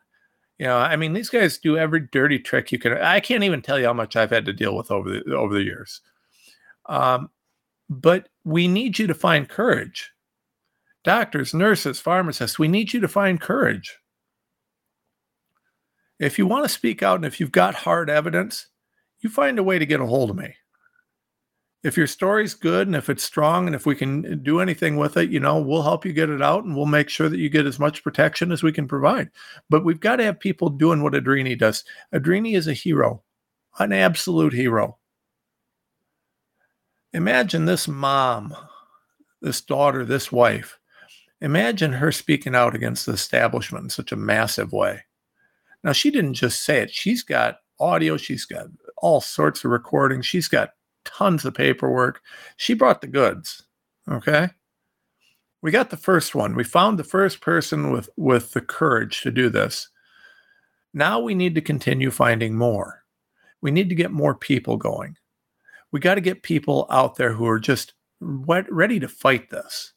[0.58, 2.92] You know, I mean, these guys do every dirty trick you can.
[2.94, 5.52] I can't even tell you how much I've had to deal with over the over
[5.52, 6.00] the years.
[6.86, 7.30] Um,
[7.90, 10.12] but we need you to find courage.
[11.02, 13.98] Doctors, nurses, pharmacists, we need you to find courage.
[16.18, 18.68] If you want to speak out and if you've got hard evidence,
[19.20, 20.55] you find a way to get a hold of me.
[21.83, 24.96] If your story's good and if it's strong and if we can uh, do anything
[24.96, 27.38] with it, you know, we'll help you get it out and we'll make sure that
[27.38, 29.31] you get as much protection as we can provide.
[29.70, 31.85] But we've got to have people doing what Adrini does.
[32.12, 33.22] Adrini is a hero,
[33.79, 34.98] an absolute hero.
[37.12, 38.55] Imagine this mom,
[39.40, 40.79] this daughter, this wife.
[41.40, 45.05] Imagine her speaking out against the establishment in such a massive way.
[45.87, 48.66] Now, she didn't just say it, she's got audio, she's got
[48.99, 50.70] all sorts of recordings, she's got
[51.05, 52.20] tons of paperwork.
[52.57, 53.62] She brought the goods.
[54.11, 54.49] Okay.
[55.62, 56.57] We got the first one.
[56.57, 59.88] We found the first person with, with the courage to do this.
[60.92, 63.05] Now we need to continue finding more.
[63.62, 65.16] We need to get more people going.
[65.92, 69.92] We got to get people out there who are just ready to fight this.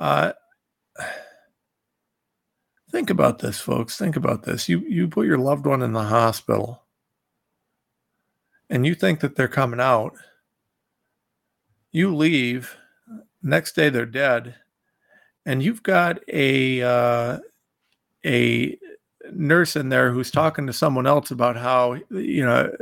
[0.00, 0.32] Uh,
[2.90, 3.96] Think about this, folks.
[3.96, 4.68] Think about this.
[4.68, 6.82] You you put your loved one in the hospital
[8.70, 10.14] and you think that they're coming out.
[11.92, 12.76] You leave,
[13.42, 14.54] next day they're dead,
[15.44, 17.38] and you've got a uh,
[18.24, 18.78] a
[19.32, 22.72] nurse in there who's talking to someone else about how you know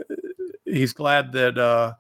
[0.65, 1.95] he's glad that uh,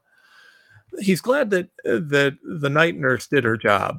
[0.99, 3.99] he's glad that that the night nurse did her job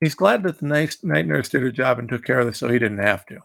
[0.00, 2.68] He's glad that the night, nurse did her job and took care of this so
[2.68, 3.40] he didn't have to.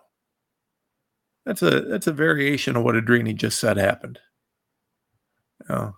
[1.45, 4.19] That's a that's a variation of what Adrini just said happened.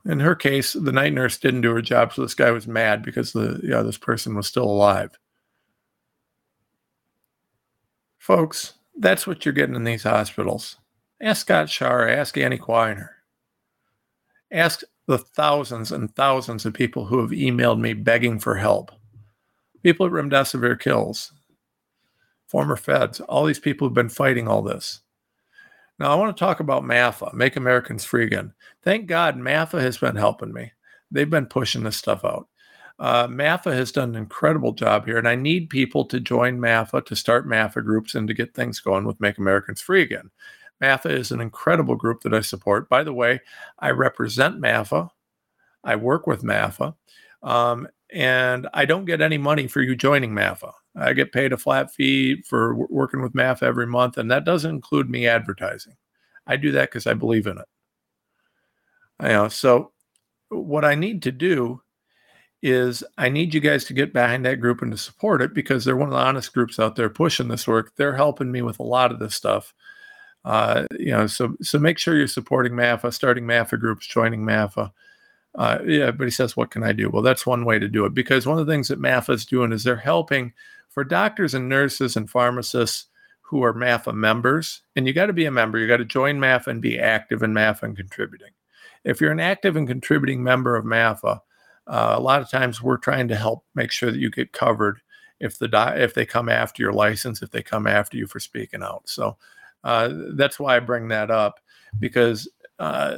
[0.05, 3.03] In her case, the night nurse didn't do her job, so this guy was mad
[3.03, 5.17] because the yeah, this person was still alive.
[8.17, 10.77] Folks, that's what you're getting in these hospitals.
[11.21, 13.09] Ask Scott Schara, ask Annie Quiner.
[14.51, 18.91] Ask the thousands and thousands of people who have emailed me begging for help
[19.85, 21.31] people at Remdesivir kills.
[22.47, 25.01] former feds, all these people who've been fighting all this.
[25.99, 28.51] Now, I want to talk about MAFA, Make Americans Free Again.
[28.81, 30.71] Thank God MAFA has been helping me.
[31.11, 32.47] They've been pushing this stuff out.
[32.97, 37.05] Uh, MAFA has done an incredible job here, and I need people to join MAFA
[37.05, 40.31] to start MAFA groups and to get things going with Make Americans Free Again.
[40.81, 42.89] MAFA is an incredible group that I support.
[42.89, 43.39] By the way,
[43.77, 45.11] I represent MAFA,
[45.83, 46.95] I work with MAFA,
[47.43, 50.71] um, and I don't get any money for you joining MAFA.
[50.95, 54.45] I get paid a flat fee for w- working with MAFA every month, and that
[54.45, 55.95] doesn't include me advertising.
[56.47, 57.65] I do that because I believe in it.
[59.21, 59.91] You know, so
[60.49, 61.81] what I need to do
[62.61, 65.85] is I need you guys to get behind that group and to support it because
[65.85, 67.93] they're one of the honest groups out there pushing this work.
[67.95, 69.73] They're helping me with a lot of this stuff.
[70.43, 74.91] Uh, you know, so so make sure you're supporting MAFA, starting MAFA groups, joining MAFA.
[75.57, 77.09] Uh, yeah, but he says, what can I do?
[77.09, 79.45] Well, that's one way to do it because one of the things that MAFA is
[79.45, 80.53] doing is they're helping
[80.89, 83.07] for doctors and nurses and pharmacists
[83.41, 84.81] who are MAFA members.
[84.95, 85.77] And you got to be a member.
[85.77, 88.51] You got to join MAFA and be active in MAFA and contributing.
[89.05, 91.39] If you're an active and contributing member of MAFA,
[91.87, 94.99] uh, a lot of times we're trying to help make sure that you get covered
[95.39, 98.81] if the if they come after your license, if they come after you for speaking
[98.81, 99.07] out.
[99.07, 99.37] So
[99.83, 101.59] uh, that's why I bring that up
[101.99, 102.49] because
[102.79, 103.17] uh,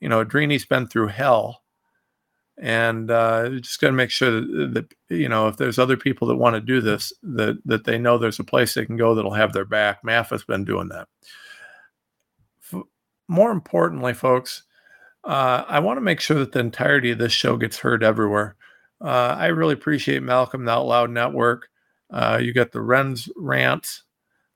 [0.00, 1.62] you know Adrini's been through hell,
[2.58, 4.70] and uh, just got to make sure that,
[5.08, 7.98] that you know if there's other people that want to do this, that that they
[7.98, 10.02] know there's a place they can go that'll have their back.
[10.02, 11.08] MAFA's been doing that.
[12.72, 12.82] F-
[13.28, 14.62] more importantly, folks
[15.24, 18.56] uh, I want to make sure that the entirety of this show gets heard everywhere.
[19.00, 21.68] Uh, I really appreciate Malcolm, the Out Loud Network.
[22.10, 24.04] Uh, you got the Renz rants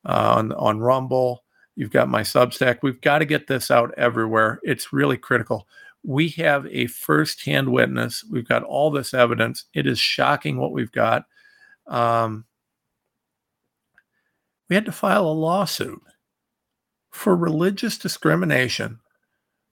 [0.07, 1.42] uh, on on Rumble.
[1.75, 2.79] You've got my Substack.
[2.83, 4.61] We've got to get this out everywhere.
[4.63, 5.67] It's really critical.
[6.05, 8.25] We have a firsthand witness.
[8.29, 9.65] We've got all this evidence.
[9.73, 11.25] It is shocking what we've got.
[11.87, 12.45] Um,
[14.69, 16.03] we had to file a lawsuit
[17.11, 18.99] for religious discrimination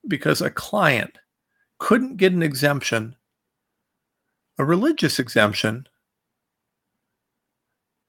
[0.07, 1.19] because a client
[1.79, 3.17] couldn't get an exemption,
[4.59, 5.87] a religious exemption,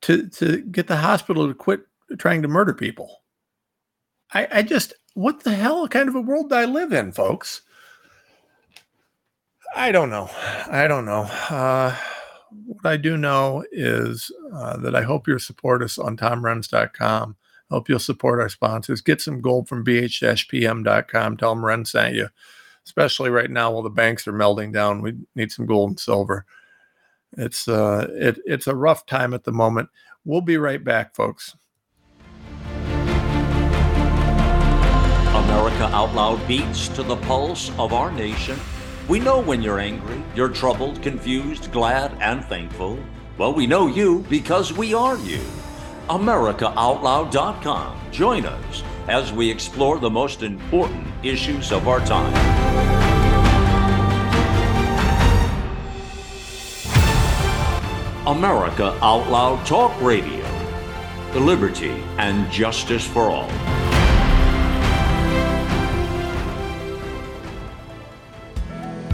[0.02, 1.82] to, to get the hospital to quit
[2.18, 3.21] trying to murder people.
[4.34, 7.62] I, I just, what the hell kind of a world do I live in, folks?
[9.76, 10.30] I don't know.
[10.70, 11.24] I don't know.
[11.50, 11.96] Uh,
[12.66, 17.36] what I do know is uh, that I hope you'll support us on tomrenz.com.
[17.70, 19.00] Hope you'll support our sponsors.
[19.00, 21.38] Get some gold from bh-pm.com.
[21.38, 22.28] Tell them Renz sent you,
[22.86, 25.02] especially right now while the banks are melting down.
[25.02, 26.46] We need some gold and silver.
[27.38, 29.88] It's uh, it, it's a rough time at the moment.
[30.26, 31.56] We'll be right back, folks.
[35.34, 38.60] America Out Loud beats to the pulse of our nation.
[39.08, 43.00] We know when you're angry, you're troubled, confused, glad, and thankful.
[43.38, 45.40] Well, we know you because we are you.
[46.10, 48.12] AmericaOutloud.com.
[48.12, 52.34] Join us as we explore the most important issues of our time.
[58.28, 60.46] America Out Loud Talk Radio.
[61.32, 63.81] The liberty and justice for all.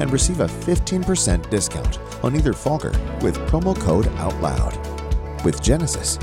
[0.00, 2.92] and receive a 15% discount on either fogger
[3.22, 5.44] with promo code OUTLOUD.
[5.44, 6.18] With Genesis,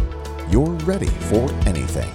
[0.50, 2.12] you're ready for anything.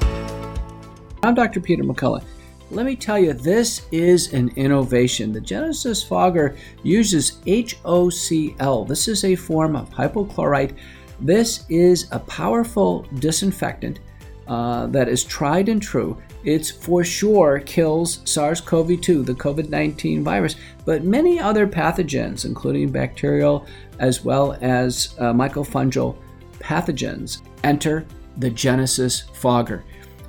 [1.22, 1.60] I'm Dr.
[1.60, 2.24] Peter McCullough.
[2.70, 5.32] Let me tell you, this is an innovation.
[5.32, 8.88] The Genesis Fogger uses HOCl.
[8.88, 10.76] This is a form of hypochlorite.
[11.20, 14.00] This is a powerful disinfectant
[14.48, 16.20] uh, that is tried and true.
[16.46, 22.44] It's for sure kills SARS CoV 2, the COVID 19 virus, but many other pathogens,
[22.44, 23.66] including bacterial
[23.98, 26.16] as well as uh, mycofungal
[26.60, 29.84] pathogens, enter the Genesis Fogger.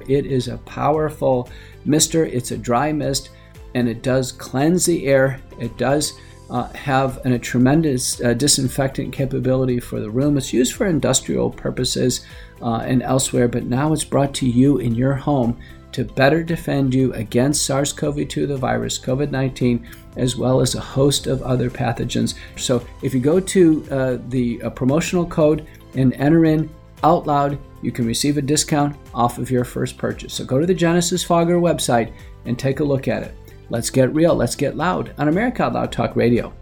[0.07, 1.49] It is a powerful
[1.85, 3.29] mister, it's a dry mist,
[3.75, 5.39] and it does cleanse the air.
[5.59, 6.13] It does
[6.49, 10.35] uh, have an, a tremendous uh, disinfectant capability for the room.
[10.37, 12.25] It's used for industrial purposes
[12.61, 15.59] uh, and elsewhere, but now it's brought to you in your home
[15.97, 19.83] to better defend you against SARS CoV 2, the virus, COVID 19,
[20.15, 22.35] as well as a host of other pathogens.
[22.55, 26.69] So if you go to uh, the uh, promotional code and enter in
[27.03, 30.35] out loud, you can receive a discount off of your first purchase.
[30.35, 32.13] So go to the Genesis Fogger website
[32.45, 33.33] and take a look at it.
[33.71, 36.53] Let's get real, let's get loud on America Out Loud Talk Radio.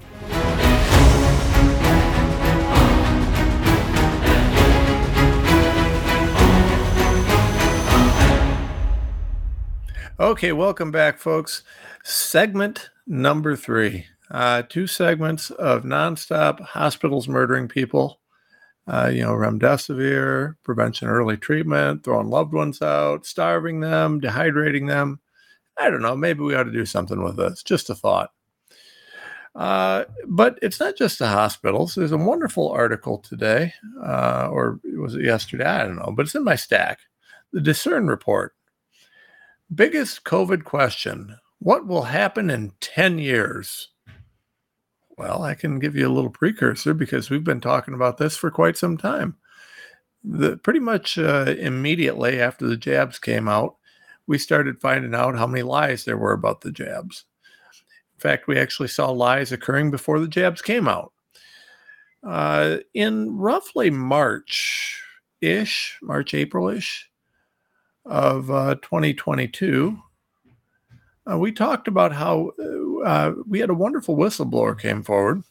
[10.18, 11.64] Okay, welcome back, folks.
[12.06, 14.06] Segment number three.
[14.32, 18.22] Uh, two segments of nonstop hospitals murdering people.
[18.88, 25.20] Uh, you know, remdesivir, prevention, early treatment, throwing loved ones out, starving them, dehydrating them.
[25.78, 26.16] I don't know.
[26.16, 27.62] Maybe we ought to do something with this.
[27.62, 28.30] Just a thought.
[29.54, 31.94] Uh, but it's not just the hospitals.
[31.94, 35.66] There's a wonderful article today, uh, or was it yesterday?
[35.66, 37.00] I don't know, but it's in my stack.
[37.52, 38.54] The Discern Report.
[39.74, 43.90] Biggest COVID question What will happen in 10 years?
[45.18, 48.52] Well, I can give you a little precursor because we've been talking about this for
[48.52, 49.38] quite some time.
[50.24, 53.78] The, pretty much uh, immediately after the jabs came out,
[54.28, 57.26] we started finding out how many lies there were about the jabs.
[58.16, 61.12] In fact, we actually saw lies occurring before the jabs came out.
[62.24, 65.02] Uh, in roughly March
[65.42, 67.10] ish, March, April ish
[68.06, 69.98] of uh, 2022,
[71.32, 72.52] uh, we talked about how
[73.04, 75.44] uh, we had a wonderful whistleblower came forward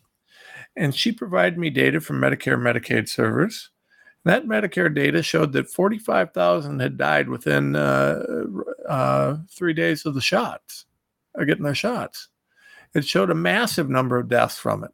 [0.77, 3.71] and she provided me data from Medicare Medicaid servers.
[4.25, 8.23] That Medicare data showed that 45,000 had died within uh,
[8.89, 10.87] uh, three days of the shots,
[11.35, 12.29] of getting their shots.
[12.95, 14.93] It showed a massive number of deaths from it.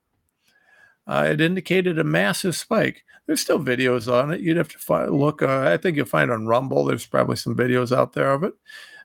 [1.07, 3.05] Uh, it indicated a massive spike.
[3.31, 4.41] There's still videos on it.
[4.41, 5.41] You'd have to find, look.
[5.41, 6.85] Uh, I think you'll find on Rumble.
[6.85, 8.55] There's probably some videos out there of it.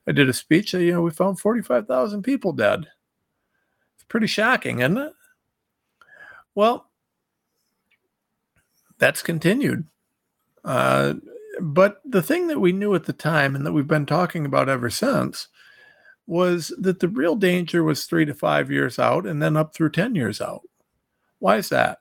[0.07, 0.73] I did a speech.
[0.73, 2.88] you know, we found 45,000 people dead.
[3.93, 5.13] It's pretty shocking, isn't it?
[6.55, 6.89] Well,
[8.97, 9.86] that's continued.
[10.63, 11.13] Uh,
[11.61, 14.69] but the thing that we knew at the time and that we've been talking about
[14.69, 15.49] ever since
[16.26, 19.91] was that the real danger was three to five years out and then up through
[19.91, 20.63] 10 years out.
[21.38, 21.99] Why is that?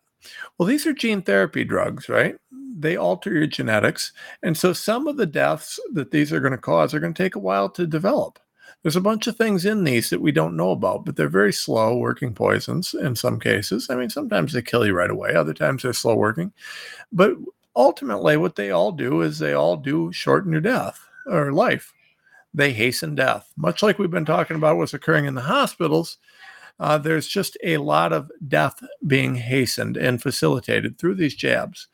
[0.58, 2.36] Well, these are gene therapy drugs, right?
[2.78, 4.12] They alter your genetics.
[4.42, 7.22] And so some of the deaths that these are going to cause are going to
[7.22, 8.38] take a while to develop.
[8.82, 11.54] There's a bunch of things in these that we don't know about, but they're very
[11.54, 13.88] slow working poisons in some cases.
[13.88, 16.52] I mean, sometimes they kill you right away, other times they're slow working.
[17.10, 17.32] But
[17.74, 21.94] ultimately, what they all do is they all do shorten your death or life.
[22.52, 26.18] They hasten death, much like we've been talking about what's occurring in the hospitals
[26.80, 31.88] uh, there's just a lot of death being hastened and facilitated through these jabs.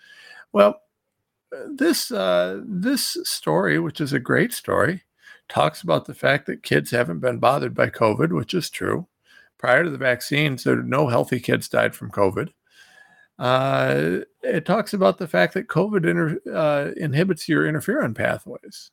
[0.53, 0.81] Well,
[1.69, 5.03] this uh, this story, which is a great story,
[5.49, 9.07] talks about the fact that kids haven't been bothered by COVID, which is true.
[9.59, 12.51] Prior to the vaccines, there no healthy kids died from COVID.
[13.39, 18.91] Uh, it talks about the fact that COVID inter, uh, inhibits your interferon pathways.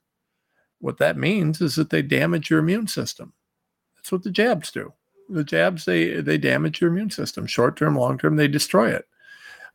[0.80, 3.34] What that means is that they damage your immune system.
[3.96, 4.94] That's what the jabs do
[5.30, 7.46] the jabs they they damage your immune system.
[7.48, 9.08] Short term long term they destroy it.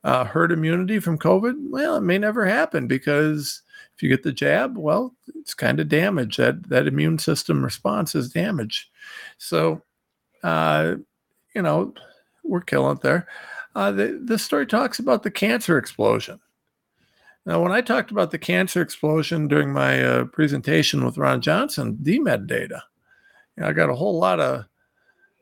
[0.05, 3.63] Uh, herd immunity from covid well it may never happen because
[3.95, 8.17] if you get the jab well it's kind of damaged that that immune system response
[8.17, 8.89] is damaged
[9.39, 9.81] so
[10.43, 10.97] uh,
[11.55, 11.95] you know
[12.43, 13.29] we're killing it there.
[13.75, 16.41] Uh, the, this story talks about the cancer explosion.
[17.47, 21.99] Now when i talked about the cancer explosion during my uh, presentation with ron johnson
[22.01, 22.83] dmed data
[23.57, 24.65] you know, i got a whole lot of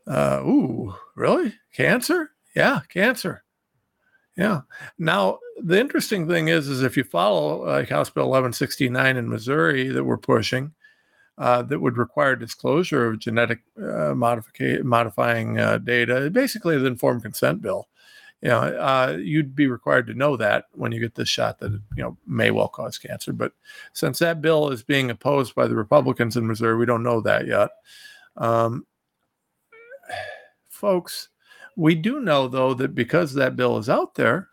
[0.06, 1.54] uh, ooh, really?
[1.72, 2.30] Cancer?
[2.54, 3.44] Yeah, cancer.
[4.36, 4.62] Yeah.
[4.98, 9.88] Now, the interesting thing is, is if you follow like House Bill 1169 in Missouri
[9.88, 10.72] that we're pushing,
[11.40, 17.62] uh, that would require disclosure of genetic uh, modifying uh, data, basically the informed consent
[17.62, 17.88] bill.
[18.42, 21.72] You know, uh, you'd be required to know that when you get this shot that
[21.72, 23.32] you know may well cause cancer.
[23.32, 23.52] But
[23.92, 27.46] since that bill is being opposed by the Republicans in Missouri, we don't know that
[27.46, 27.70] yet.
[28.36, 28.86] Um,
[30.68, 31.28] folks,
[31.76, 34.48] we do know though that because that bill is out there,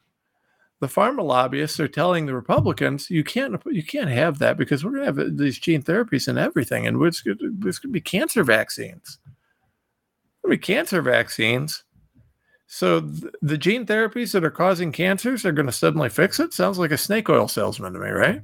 [0.80, 4.92] the pharma lobbyists are telling the Republicans you can't you can't have that because we're
[4.92, 9.18] going to have these gene therapies and everything, and it's going to be cancer vaccines.
[10.44, 11.84] To be cancer vaccines.
[12.68, 16.54] So th- the gene therapies that are causing cancers are going to suddenly fix it.
[16.54, 18.42] Sounds like a snake oil salesman to me, right?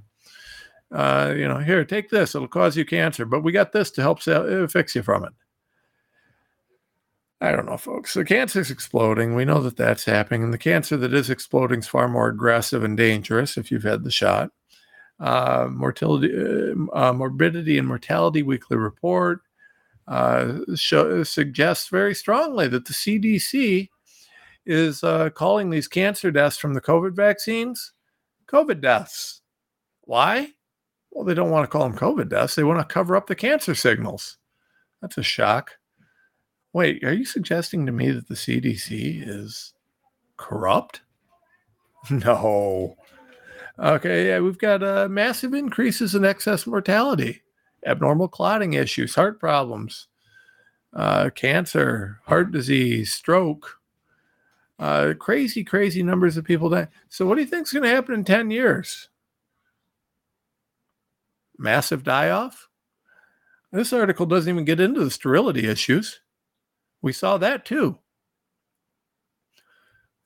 [0.91, 4.01] Uh, you know, here, take this; it'll cause you cancer, but we got this to
[4.01, 5.33] help sell, uh, fix you from it.
[7.43, 8.13] I don't know, folks.
[8.13, 9.35] The cancer is exploding.
[9.35, 10.43] We know that that's happening.
[10.43, 14.05] And the cancer that is exploding is far more aggressive and dangerous if you've had
[14.05, 14.51] the shot.
[15.19, 19.41] Uh, mortality, uh, uh morbidity and mortality weekly report
[20.07, 23.89] uh, show, suggests very strongly that the CDC
[24.65, 27.91] is uh, calling these cancer deaths from the COVID vaccines
[28.47, 29.41] COVID deaths.
[30.01, 30.53] Why?
[31.11, 32.55] Well, they don't want to call them COVID deaths.
[32.55, 34.37] They want to cover up the cancer signals.
[35.01, 35.71] That's a shock.
[36.73, 39.73] Wait, are you suggesting to me that the CDC is
[40.37, 41.01] corrupt?
[42.09, 42.97] No.
[43.79, 47.41] Okay, yeah, we've got uh, massive increases in excess mortality,
[47.85, 50.07] abnormal clotting issues, heart problems,
[50.93, 53.79] uh, cancer, heart disease, stroke.
[54.77, 56.87] Uh, crazy, crazy numbers of people die.
[57.07, 59.07] So, what do you think is going to happen in 10 years?
[61.57, 62.67] Massive die off?
[63.71, 66.19] This article doesn't even get into the sterility issues.
[67.03, 67.99] We saw that too.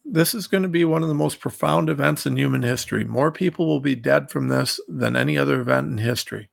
[0.06, 3.04] This is going to be one of the most profound events in human history.
[3.04, 6.50] More people will be dead from this than any other event in history.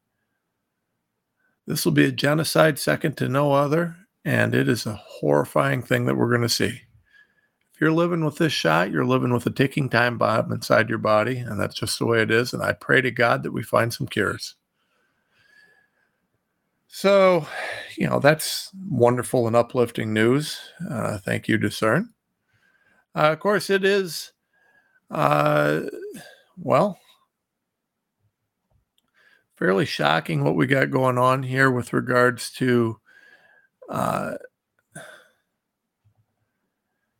[1.67, 6.07] This will be a genocide second to no other, and it is a horrifying thing
[6.07, 6.81] that we're going to see.
[7.75, 10.99] If you're living with this shot, you're living with a ticking time bomb inside your
[10.99, 12.53] body, and that's just the way it is.
[12.53, 14.57] And I pray to God that we find some cures.
[16.97, 17.49] So,
[17.99, 20.61] you know, that's wonderful and uplifting news.
[20.89, 22.11] Uh, thank you, Discern.
[23.17, 24.31] Uh, of course, it is,
[25.11, 25.81] uh,
[26.57, 27.01] well,
[29.57, 33.01] fairly shocking what we got going on here with regards to,
[33.89, 34.35] uh,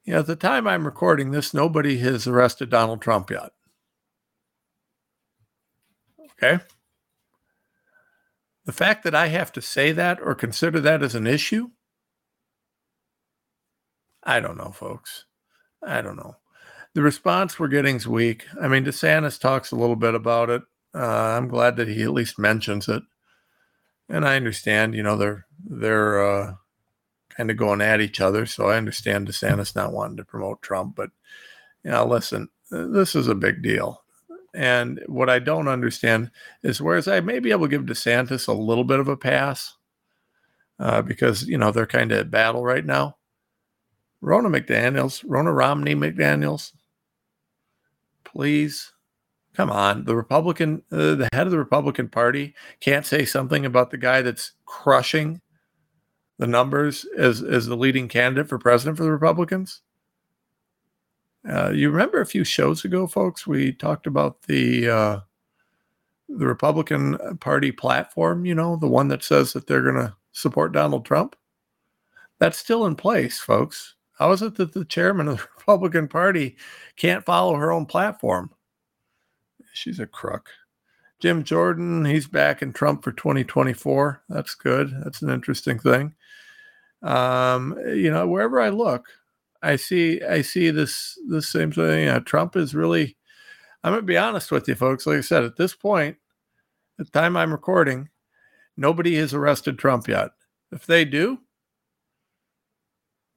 [0.05, 3.51] yeah, at the time I'm recording this, nobody has arrested Donald Trump yet.
[6.41, 6.63] Okay.
[8.67, 11.69] The fact that I have to say that or consider that as an issue,
[14.23, 15.27] I don't know, folks.
[15.83, 16.37] I don't know.
[16.95, 18.47] The response we're getting is weak.
[18.61, 20.63] I mean, DeSantis talks a little bit about it.
[20.95, 20.99] Uh,
[21.37, 23.03] I'm glad that he at least mentions it,
[24.09, 24.95] and I understand.
[24.95, 26.55] You know, they're they're uh,
[27.37, 30.95] kind of going at each other, so I understand DeSantis not wanting to promote Trump.
[30.95, 31.11] But
[31.83, 34.04] you know, listen, this is a big deal.
[34.55, 36.31] And what I don't understand
[36.63, 39.75] is whereas I may be able to give DeSantis a little bit of a pass
[40.79, 43.17] uh, because you know they're kind of at battle right now.
[44.23, 46.73] Ronna McDaniels, Ronna Romney McDaniels,
[48.25, 48.93] please
[49.55, 50.05] come on.
[50.05, 54.23] The Republican, uh, the head of the Republican Party can't say something about the guy
[54.23, 55.41] that's crushing
[56.39, 59.83] the numbers as, as the leading candidate for president for the Republicans.
[61.49, 65.21] Uh, you remember a few shows ago, folks, we talked about the uh,
[66.29, 68.47] the Republican Party platform.
[68.47, 71.37] You know, the one that says that they're going to support Donald Trump.
[72.39, 73.95] That's still in place, folks.
[74.19, 76.57] How is it that the chairman of the Republican Party
[76.97, 78.51] can't follow her own platform?
[79.73, 80.51] She's a crook.
[81.21, 84.23] Jim Jordan, he's back in Trump for 2024.
[84.29, 84.95] That's good.
[85.03, 86.15] That's an interesting thing.
[87.03, 89.07] Um, you know, wherever I look,
[89.65, 92.23] I see I see this this same thing.
[92.25, 93.17] Trump is really.
[93.83, 95.07] I'm gonna be honest with you, folks.
[95.07, 96.17] Like I said, at this point,
[96.99, 98.09] at the time I'm recording,
[98.77, 100.31] nobody has arrested Trump yet.
[100.73, 101.39] If they do,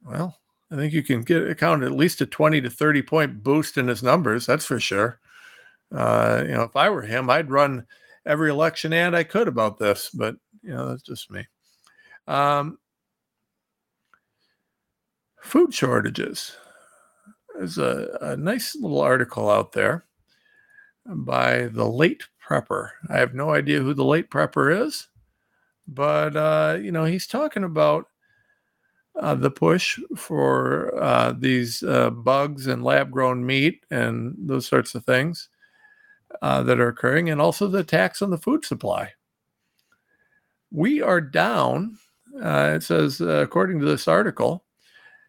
[0.03, 0.37] well,
[0.71, 3.87] I think you can get account at least a 20 to 30 point boost in
[3.87, 4.45] his numbers.
[4.45, 5.19] That's for sure.
[5.93, 7.85] Uh, you know, if I were him, I'd run
[8.25, 11.45] every election ad I could about this, but you know, that's just me.
[12.27, 12.77] Um,
[15.41, 16.55] food shortages.
[17.55, 20.05] There's a, a nice little article out there
[21.05, 22.91] by the late prepper.
[23.09, 25.07] I have no idea who the late prepper is,
[25.87, 28.07] but uh, you know, he's talking about
[29.19, 34.93] uh, the push for uh, these uh, bugs and lab grown meat and those sorts
[34.93, 35.49] of things
[36.41, 39.13] uh, that are occurring, and also the tax on the food supply.
[40.71, 41.97] We are down,
[42.43, 44.65] uh, it says, according to this article,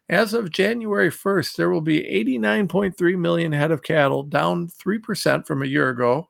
[0.09, 5.61] as of January 1st, there will be 89.3 million head of cattle, down 3% from
[5.61, 6.29] a year ago,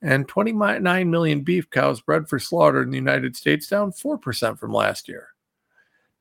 [0.00, 4.72] and 29 million beef cows bred for slaughter in the United States, down 4% from
[4.72, 5.30] last year.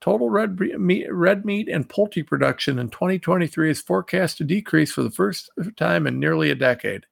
[0.02, 5.04] Total red meat, red meat and poultry production in 2023 is forecast to decrease for
[5.04, 7.06] the first time in nearly a decade.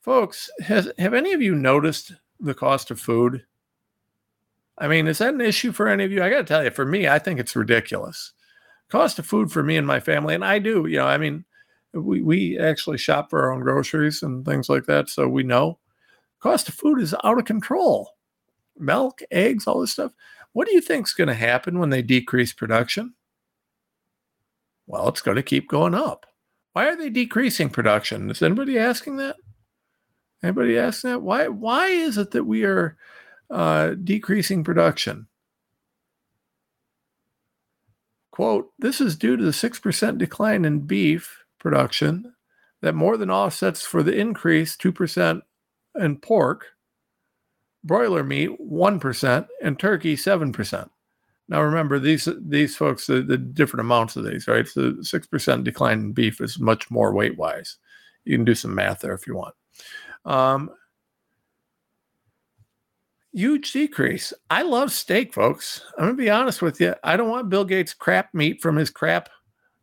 [0.00, 3.44] Folks, has, have any of you noticed the cost of food?
[4.76, 6.22] I mean, is that an issue for any of you?
[6.22, 8.32] I got to tell you, for me, I think it's ridiculous.
[8.90, 11.44] Cost of food for me and my family, and I do, you know, I mean,
[11.92, 15.78] we, we actually shop for our own groceries and things like that, so we know
[16.40, 18.10] cost of food is out of control.
[18.78, 20.12] Milk, eggs, all this stuff.
[20.52, 23.14] What do you think is going to happen when they decrease production?
[24.86, 26.26] Well, it's going to keep going up.
[26.74, 28.30] Why are they decreasing production?
[28.30, 29.36] Is anybody asking that?
[30.42, 31.22] Anybody asking that?
[31.22, 31.48] Why?
[31.48, 32.96] Why is it that we are
[33.50, 35.26] uh, decreasing production?
[38.34, 42.34] Quote: This is due to the six percent decline in beef production
[42.82, 45.44] that more than offsets for the increase two percent
[45.94, 46.66] in pork,
[47.84, 50.90] broiler meat 1%, and turkey 7%.
[51.48, 54.66] Now remember these these folks the, the different amounts of these, right?
[54.66, 57.76] So six percent decline in beef is much more weight wise.
[58.24, 59.54] You can do some math there if you want.
[60.24, 60.70] Um,
[63.34, 64.32] huge decrease.
[64.48, 65.82] I love steak, folks.
[65.98, 66.94] I'm gonna be honest with you.
[67.02, 69.28] I don't want Bill Gates crap meat from his crap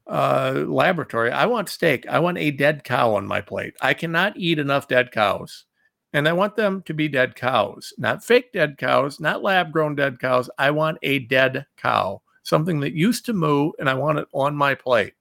[0.07, 1.31] uh, laboratory.
[1.31, 2.07] I want steak.
[2.07, 3.75] I want a dead cow on my plate.
[3.81, 5.65] I cannot eat enough dead cows.
[6.13, 9.95] And I want them to be dead cows, not fake dead cows, not lab grown
[9.95, 10.49] dead cows.
[10.57, 14.53] I want a dead cow, something that used to moo, and I want it on
[14.53, 15.13] my plate.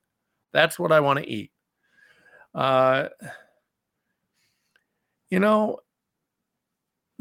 [0.53, 1.53] That's what I want to eat.
[2.53, 3.09] Uh,
[5.31, 5.79] you know,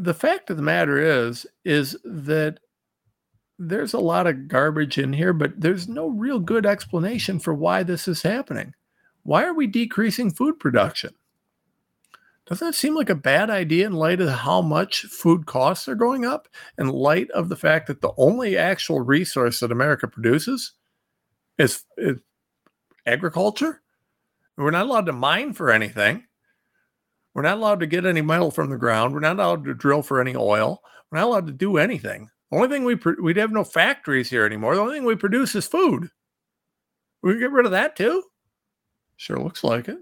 [0.02, 2.62] the fact of the matter is, is that
[3.58, 7.84] there's a lot of garbage in here, but there's no real good explanation for why
[7.84, 8.74] this is happening.
[9.24, 11.14] Why are we decreasing food production?
[12.46, 15.96] Doesn't that seem like a bad idea in light of how much food costs are
[15.96, 16.48] going up,
[16.78, 20.72] in light of the fact that the only actual resource that America produces
[21.58, 22.20] is, is
[23.06, 23.82] agriculture?
[24.56, 26.24] We're not allowed to mine for anything.
[27.34, 29.14] We're not allowed to get any metal from the ground.
[29.14, 30.82] We're not allowed to drill for any oil.
[31.12, 32.30] We're not allowed to do anything.
[32.52, 34.76] The only thing we pro- we'd have no factories here anymore.
[34.76, 36.10] The only thing we produce is food.
[37.22, 38.24] We get rid of that too.
[39.18, 39.98] Sure looks like it.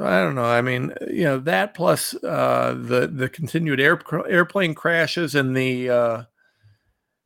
[0.00, 0.44] I don't know.
[0.44, 5.88] I mean, you know that plus uh, the the continued air, airplane crashes and the
[5.88, 6.22] uh,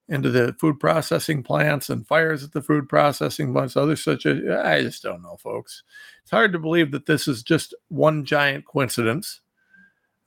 [0.09, 4.63] into the food processing plants and fires at the food processing plants, other such a,
[4.65, 5.83] I just don't know, folks.
[6.23, 9.41] It's hard to believe that this is just one giant coincidence.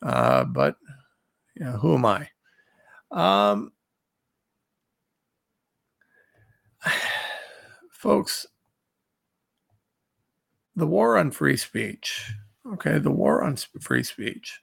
[0.04, 0.76] Uh, but
[1.56, 2.30] you know, who am I?
[3.12, 3.72] Um,
[7.92, 8.46] folks,
[10.76, 12.32] the war on free speech.
[12.74, 14.62] Okay, the war on free speech.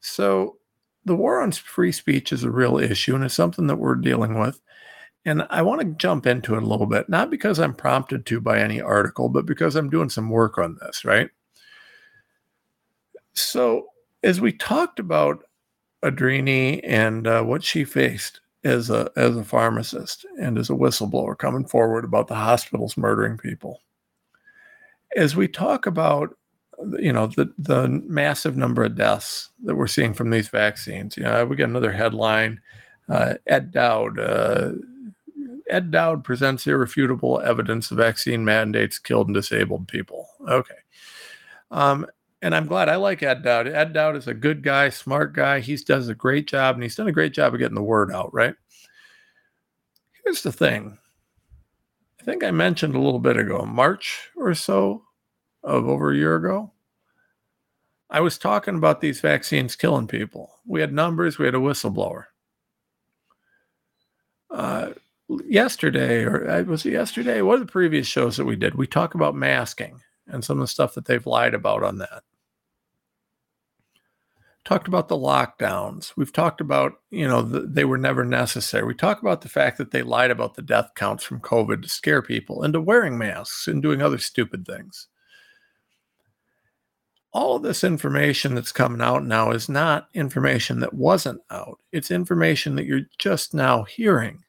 [0.00, 0.56] So,
[1.04, 4.38] the war on free speech is a real issue and it's something that we're dealing
[4.38, 4.60] with.
[5.24, 8.40] And I want to jump into it a little bit, not because I'm prompted to
[8.40, 11.30] by any article, but because I'm doing some work on this, right?
[13.34, 13.86] So,
[14.24, 15.44] as we talked about
[16.04, 21.36] Adrini and uh, what she faced as a as a pharmacist and as a whistleblower
[21.36, 23.80] coming forward about the hospitals murdering people,
[25.16, 26.36] as we talk about
[26.98, 31.16] you know the the massive number of deaths that we're seeing from these vaccines.
[31.16, 32.60] You know, we got another headline:
[33.08, 34.18] uh, Ed Dowd.
[34.18, 34.72] Uh,
[35.70, 40.28] Ed Dowd presents irrefutable evidence the vaccine mandates killed and disabled people.
[40.46, 40.74] Okay.
[41.70, 42.06] Um,
[42.42, 43.68] and I'm glad I like Ed Dowd.
[43.68, 45.60] Ed Dowd is a good guy, smart guy.
[45.60, 48.12] He does a great job, and he's done a great job of getting the word
[48.12, 48.54] out, right?
[50.24, 50.98] Here's the thing
[52.20, 55.04] I think I mentioned a little bit ago, March or so
[55.62, 56.72] of over a year ago.
[58.10, 60.58] I was talking about these vaccines killing people.
[60.66, 62.24] We had numbers, we had a whistleblower.
[64.50, 64.90] Uh,
[65.46, 67.40] yesterday, or uh, was it yesterday?
[67.40, 68.74] What are the previous shows that we did?
[68.74, 72.22] We talk about masking and some of the stuff that they've lied about on that
[74.64, 76.12] talked about the lockdowns.
[76.16, 78.84] We've talked about, you know, the, they were never necessary.
[78.84, 81.88] We talk about the fact that they lied about the death counts from COVID to
[81.88, 85.08] scare people into wearing masks and doing other stupid things.
[87.32, 91.78] All of this information that's coming out now is not information that wasn't out.
[91.90, 94.44] It's information that you're just now hearing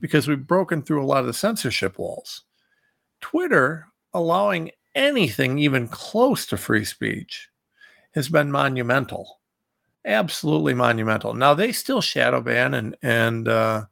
[0.00, 2.44] because we've broken through a lot of the censorship walls.
[3.20, 7.48] Twitter allowing anything even close to free speech
[8.14, 9.40] has been monumental
[10.04, 11.34] absolutely monumental.
[11.34, 13.84] Now they still shadow ban and and uh,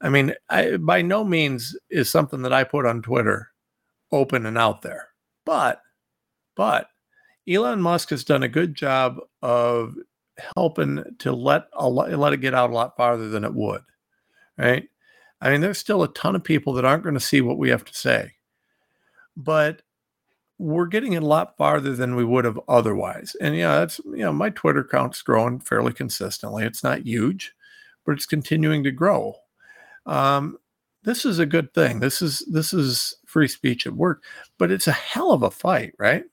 [0.00, 3.50] I mean, I by no means is something that I put on Twitter
[4.12, 5.08] open and out there.
[5.44, 5.80] But
[6.54, 6.88] but
[7.48, 9.94] Elon Musk has done a good job of
[10.56, 13.82] helping to let a lot, let it get out a lot farther than it would.
[14.58, 14.88] Right?
[15.40, 17.68] I mean, there's still a ton of people that aren't going to see what we
[17.70, 18.32] have to say.
[19.36, 19.82] But
[20.58, 23.36] we're getting a lot farther than we would have otherwise.
[23.40, 26.64] And yeah, that's you know, my Twitter account's growing fairly consistently.
[26.64, 27.52] It's not huge,
[28.04, 29.36] but it's continuing to grow.
[30.06, 30.56] Um,
[31.02, 32.00] this is a good thing.
[32.00, 34.24] This is this is free speech at work,
[34.58, 36.24] but it's a hell of a fight, right?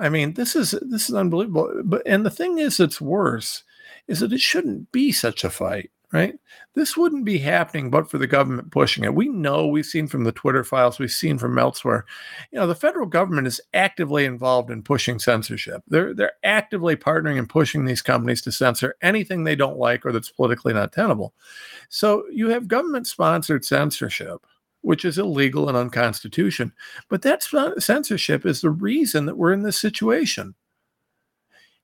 [0.00, 1.82] I mean, this is this is unbelievable.
[1.84, 3.62] But and the thing is, it's worse
[4.08, 6.34] is that it shouldn't be such a fight right?
[6.74, 9.14] This wouldn't be happening but for the government pushing it.
[9.14, 12.04] We know, we've seen from the Twitter files, we've seen from elsewhere.
[12.50, 15.82] You know, the federal government is actively involved in pushing censorship.
[15.86, 20.12] They're they're actively partnering and pushing these companies to censor anything they don't like or
[20.12, 21.34] that's politically not tenable.
[21.88, 24.44] So you have government sponsored censorship
[24.82, 26.72] which is illegal and unconstitutional.
[27.08, 27.42] But that
[27.78, 30.54] censorship is the reason that we're in this situation.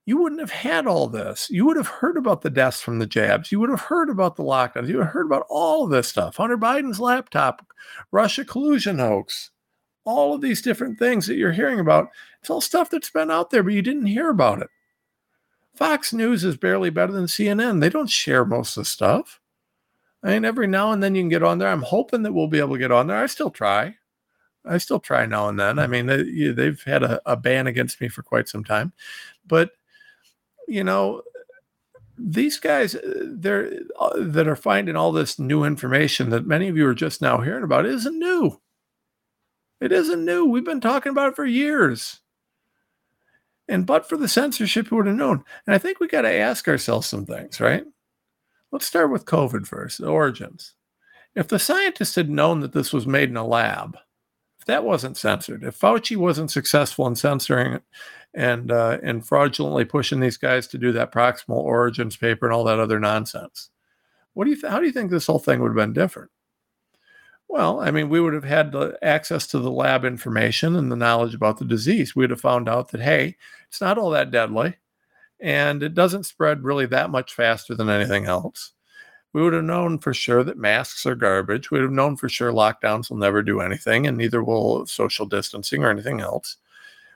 [0.06, 1.48] you wouldn't have had all this.
[1.50, 3.50] You would have heard about the deaths from the jabs.
[3.50, 4.88] You would have heard about the lockdowns.
[4.88, 6.36] You would have heard about all of this stuff.
[6.36, 7.66] Hunter Biden's laptop,
[8.12, 9.50] Russia collusion hoax,
[10.04, 12.08] all of these different things that you're hearing about.
[12.40, 14.68] It's all stuff that's been out there, but you didn't hear about it.
[15.74, 17.80] Fox News is barely better than CNN.
[17.80, 19.40] They don't share most of the stuff.
[20.26, 21.68] I mean, every now and then you can get on there.
[21.68, 23.16] I'm hoping that we'll be able to get on there.
[23.16, 23.94] I still try.
[24.64, 25.78] I still try now and then.
[25.78, 28.92] I mean, they, they've had a, a ban against me for quite some time,
[29.46, 29.70] but
[30.66, 31.22] you know,
[32.18, 33.70] these guys they're
[34.00, 37.40] uh, that are finding all this new information that many of you are just now
[37.40, 38.60] hearing about isn't new.
[39.80, 40.46] It isn't new.
[40.46, 42.20] We've been talking about it for years.
[43.68, 45.44] And but for the censorship, we would have known.
[45.66, 47.84] And I think we got to ask ourselves some things, right?
[48.72, 50.74] Let's start with COVID first, the origins.
[51.34, 53.96] If the scientists had known that this was made in a lab,
[54.58, 57.82] if that wasn't censored, if Fauci wasn't successful in censoring it
[58.34, 62.64] and uh, and fraudulently pushing these guys to do that proximal origins paper and all
[62.64, 63.70] that other nonsense,
[64.32, 66.30] what do you th- how do you think this whole thing would have been different?
[67.48, 70.96] Well, I mean, we would have had the access to the lab information and the
[70.96, 72.16] knowledge about the disease.
[72.16, 73.36] We would have found out that, hey,
[73.68, 74.76] it's not all that deadly
[75.40, 78.72] and it doesn't spread really that much faster than anything else.
[79.32, 81.70] We would have known for sure that masks are garbage.
[81.70, 85.26] We would have known for sure lockdowns will never do anything, and neither will social
[85.26, 86.56] distancing or anything else.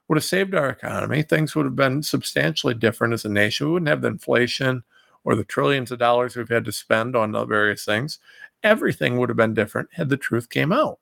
[0.08, 1.22] Would have saved our economy.
[1.22, 3.66] Things would have been substantially different as a nation.
[3.68, 4.82] We wouldn't have the inflation
[5.24, 8.18] or the trillions of dollars we've had to spend on various things
[8.62, 10.98] everything would have been different had the truth came out.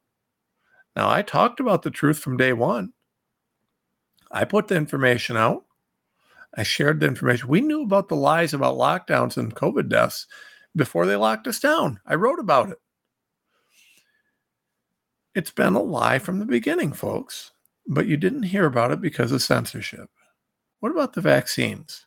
[0.97, 2.93] Now, I talked about the truth from day one.
[4.31, 5.65] I put the information out.
[6.57, 7.49] I shared the information.
[7.49, 10.27] We knew about the lies about lockdowns and COVID deaths
[10.75, 12.01] before they locked us down.
[12.07, 12.79] I wrote about it.
[15.35, 17.53] It's been a lie from the beginning, folks,
[17.87, 20.09] but you didn't hear about it because of censorship.
[20.81, 22.07] What about the vaccines?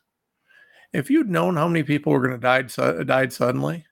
[0.92, 3.86] If you'd known how many people were going to die died suddenly,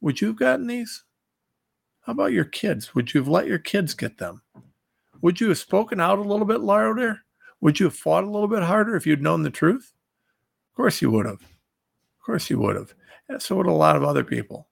[0.00, 1.04] would you have gotten these?
[2.02, 2.94] How about your kids?
[2.94, 4.42] Would you have let your kids get them?
[5.22, 7.22] Would you have spoken out a little bit louder?
[7.60, 9.92] Would you have fought a little bit harder if you'd known the truth?
[10.72, 11.42] Of course you would have.
[11.42, 12.94] Of course you would have.
[13.28, 14.68] And so would a lot of other people.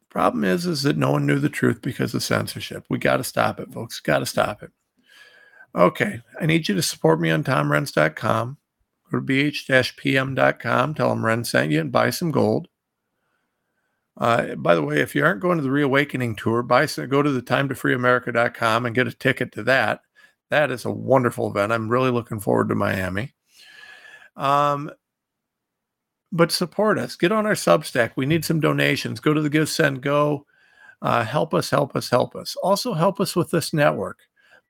[0.00, 2.84] The problem is, is that no one knew the truth because of censorship.
[2.90, 4.00] We got to stop it, folks.
[4.00, 4.70] Got to stop it.
[5.74, 8.58] Okay, I need you to support me on tomrenz.com.
[9.10, 10.94] Go to bh-pm.com.
[10.94, 12.68] Tell them Renz sent you and buy some gold.
[14.16, 17.30] Uh, by the way, if you aren't going to the Reawakening Tour, buy go to
[17.30, 20.02] the timetofreeamerica.com and get a ticket to that.
[20.52, 21.72] That is a wonderful event.
[21.72, 23.32] I'm really looking forward to Miami.
[24.36, 24.90] Um,
[26.30, 27.16] but support us.
[27.16, 28.10] Get on our Substack.
[28.16, 29.18] We need some donations.
[29.18, 30.44] Go to the Give Send Go.
[31.00, 32.54] Uh, help us, help us, help us.
[32.62, 34.18] Also, help us with this network.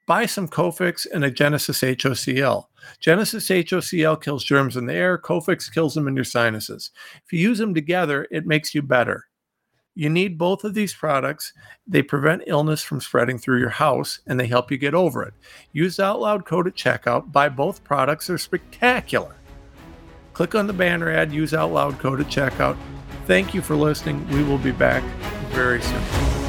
[0.06, 2.66] Buy some Cofix and a Genesis HOCl.
[3.00, 5.18] Genesis HOCl kills germs in the air.
[5.18, 6.92] Cofix kills them in your sinuses.
[7.24, 9.24] If you use them together, it makes you better.
[9.94, 11.52] You need both of these products.
[11.86, 15.34] They prevent illness from spreading through your house and they help you get over it.
[15.72, 17.30] Use Out Loud code at checkout.
[17.30, 19.36] Buy both products, they're spectacular.
[20.32, 22.76] Click on the banner ad, use Out Loud code at checkout.
[23.26, 24.26] Thank you for listening.
[24.30, 25.02] We will be back
[25.50, 26.41] very soon.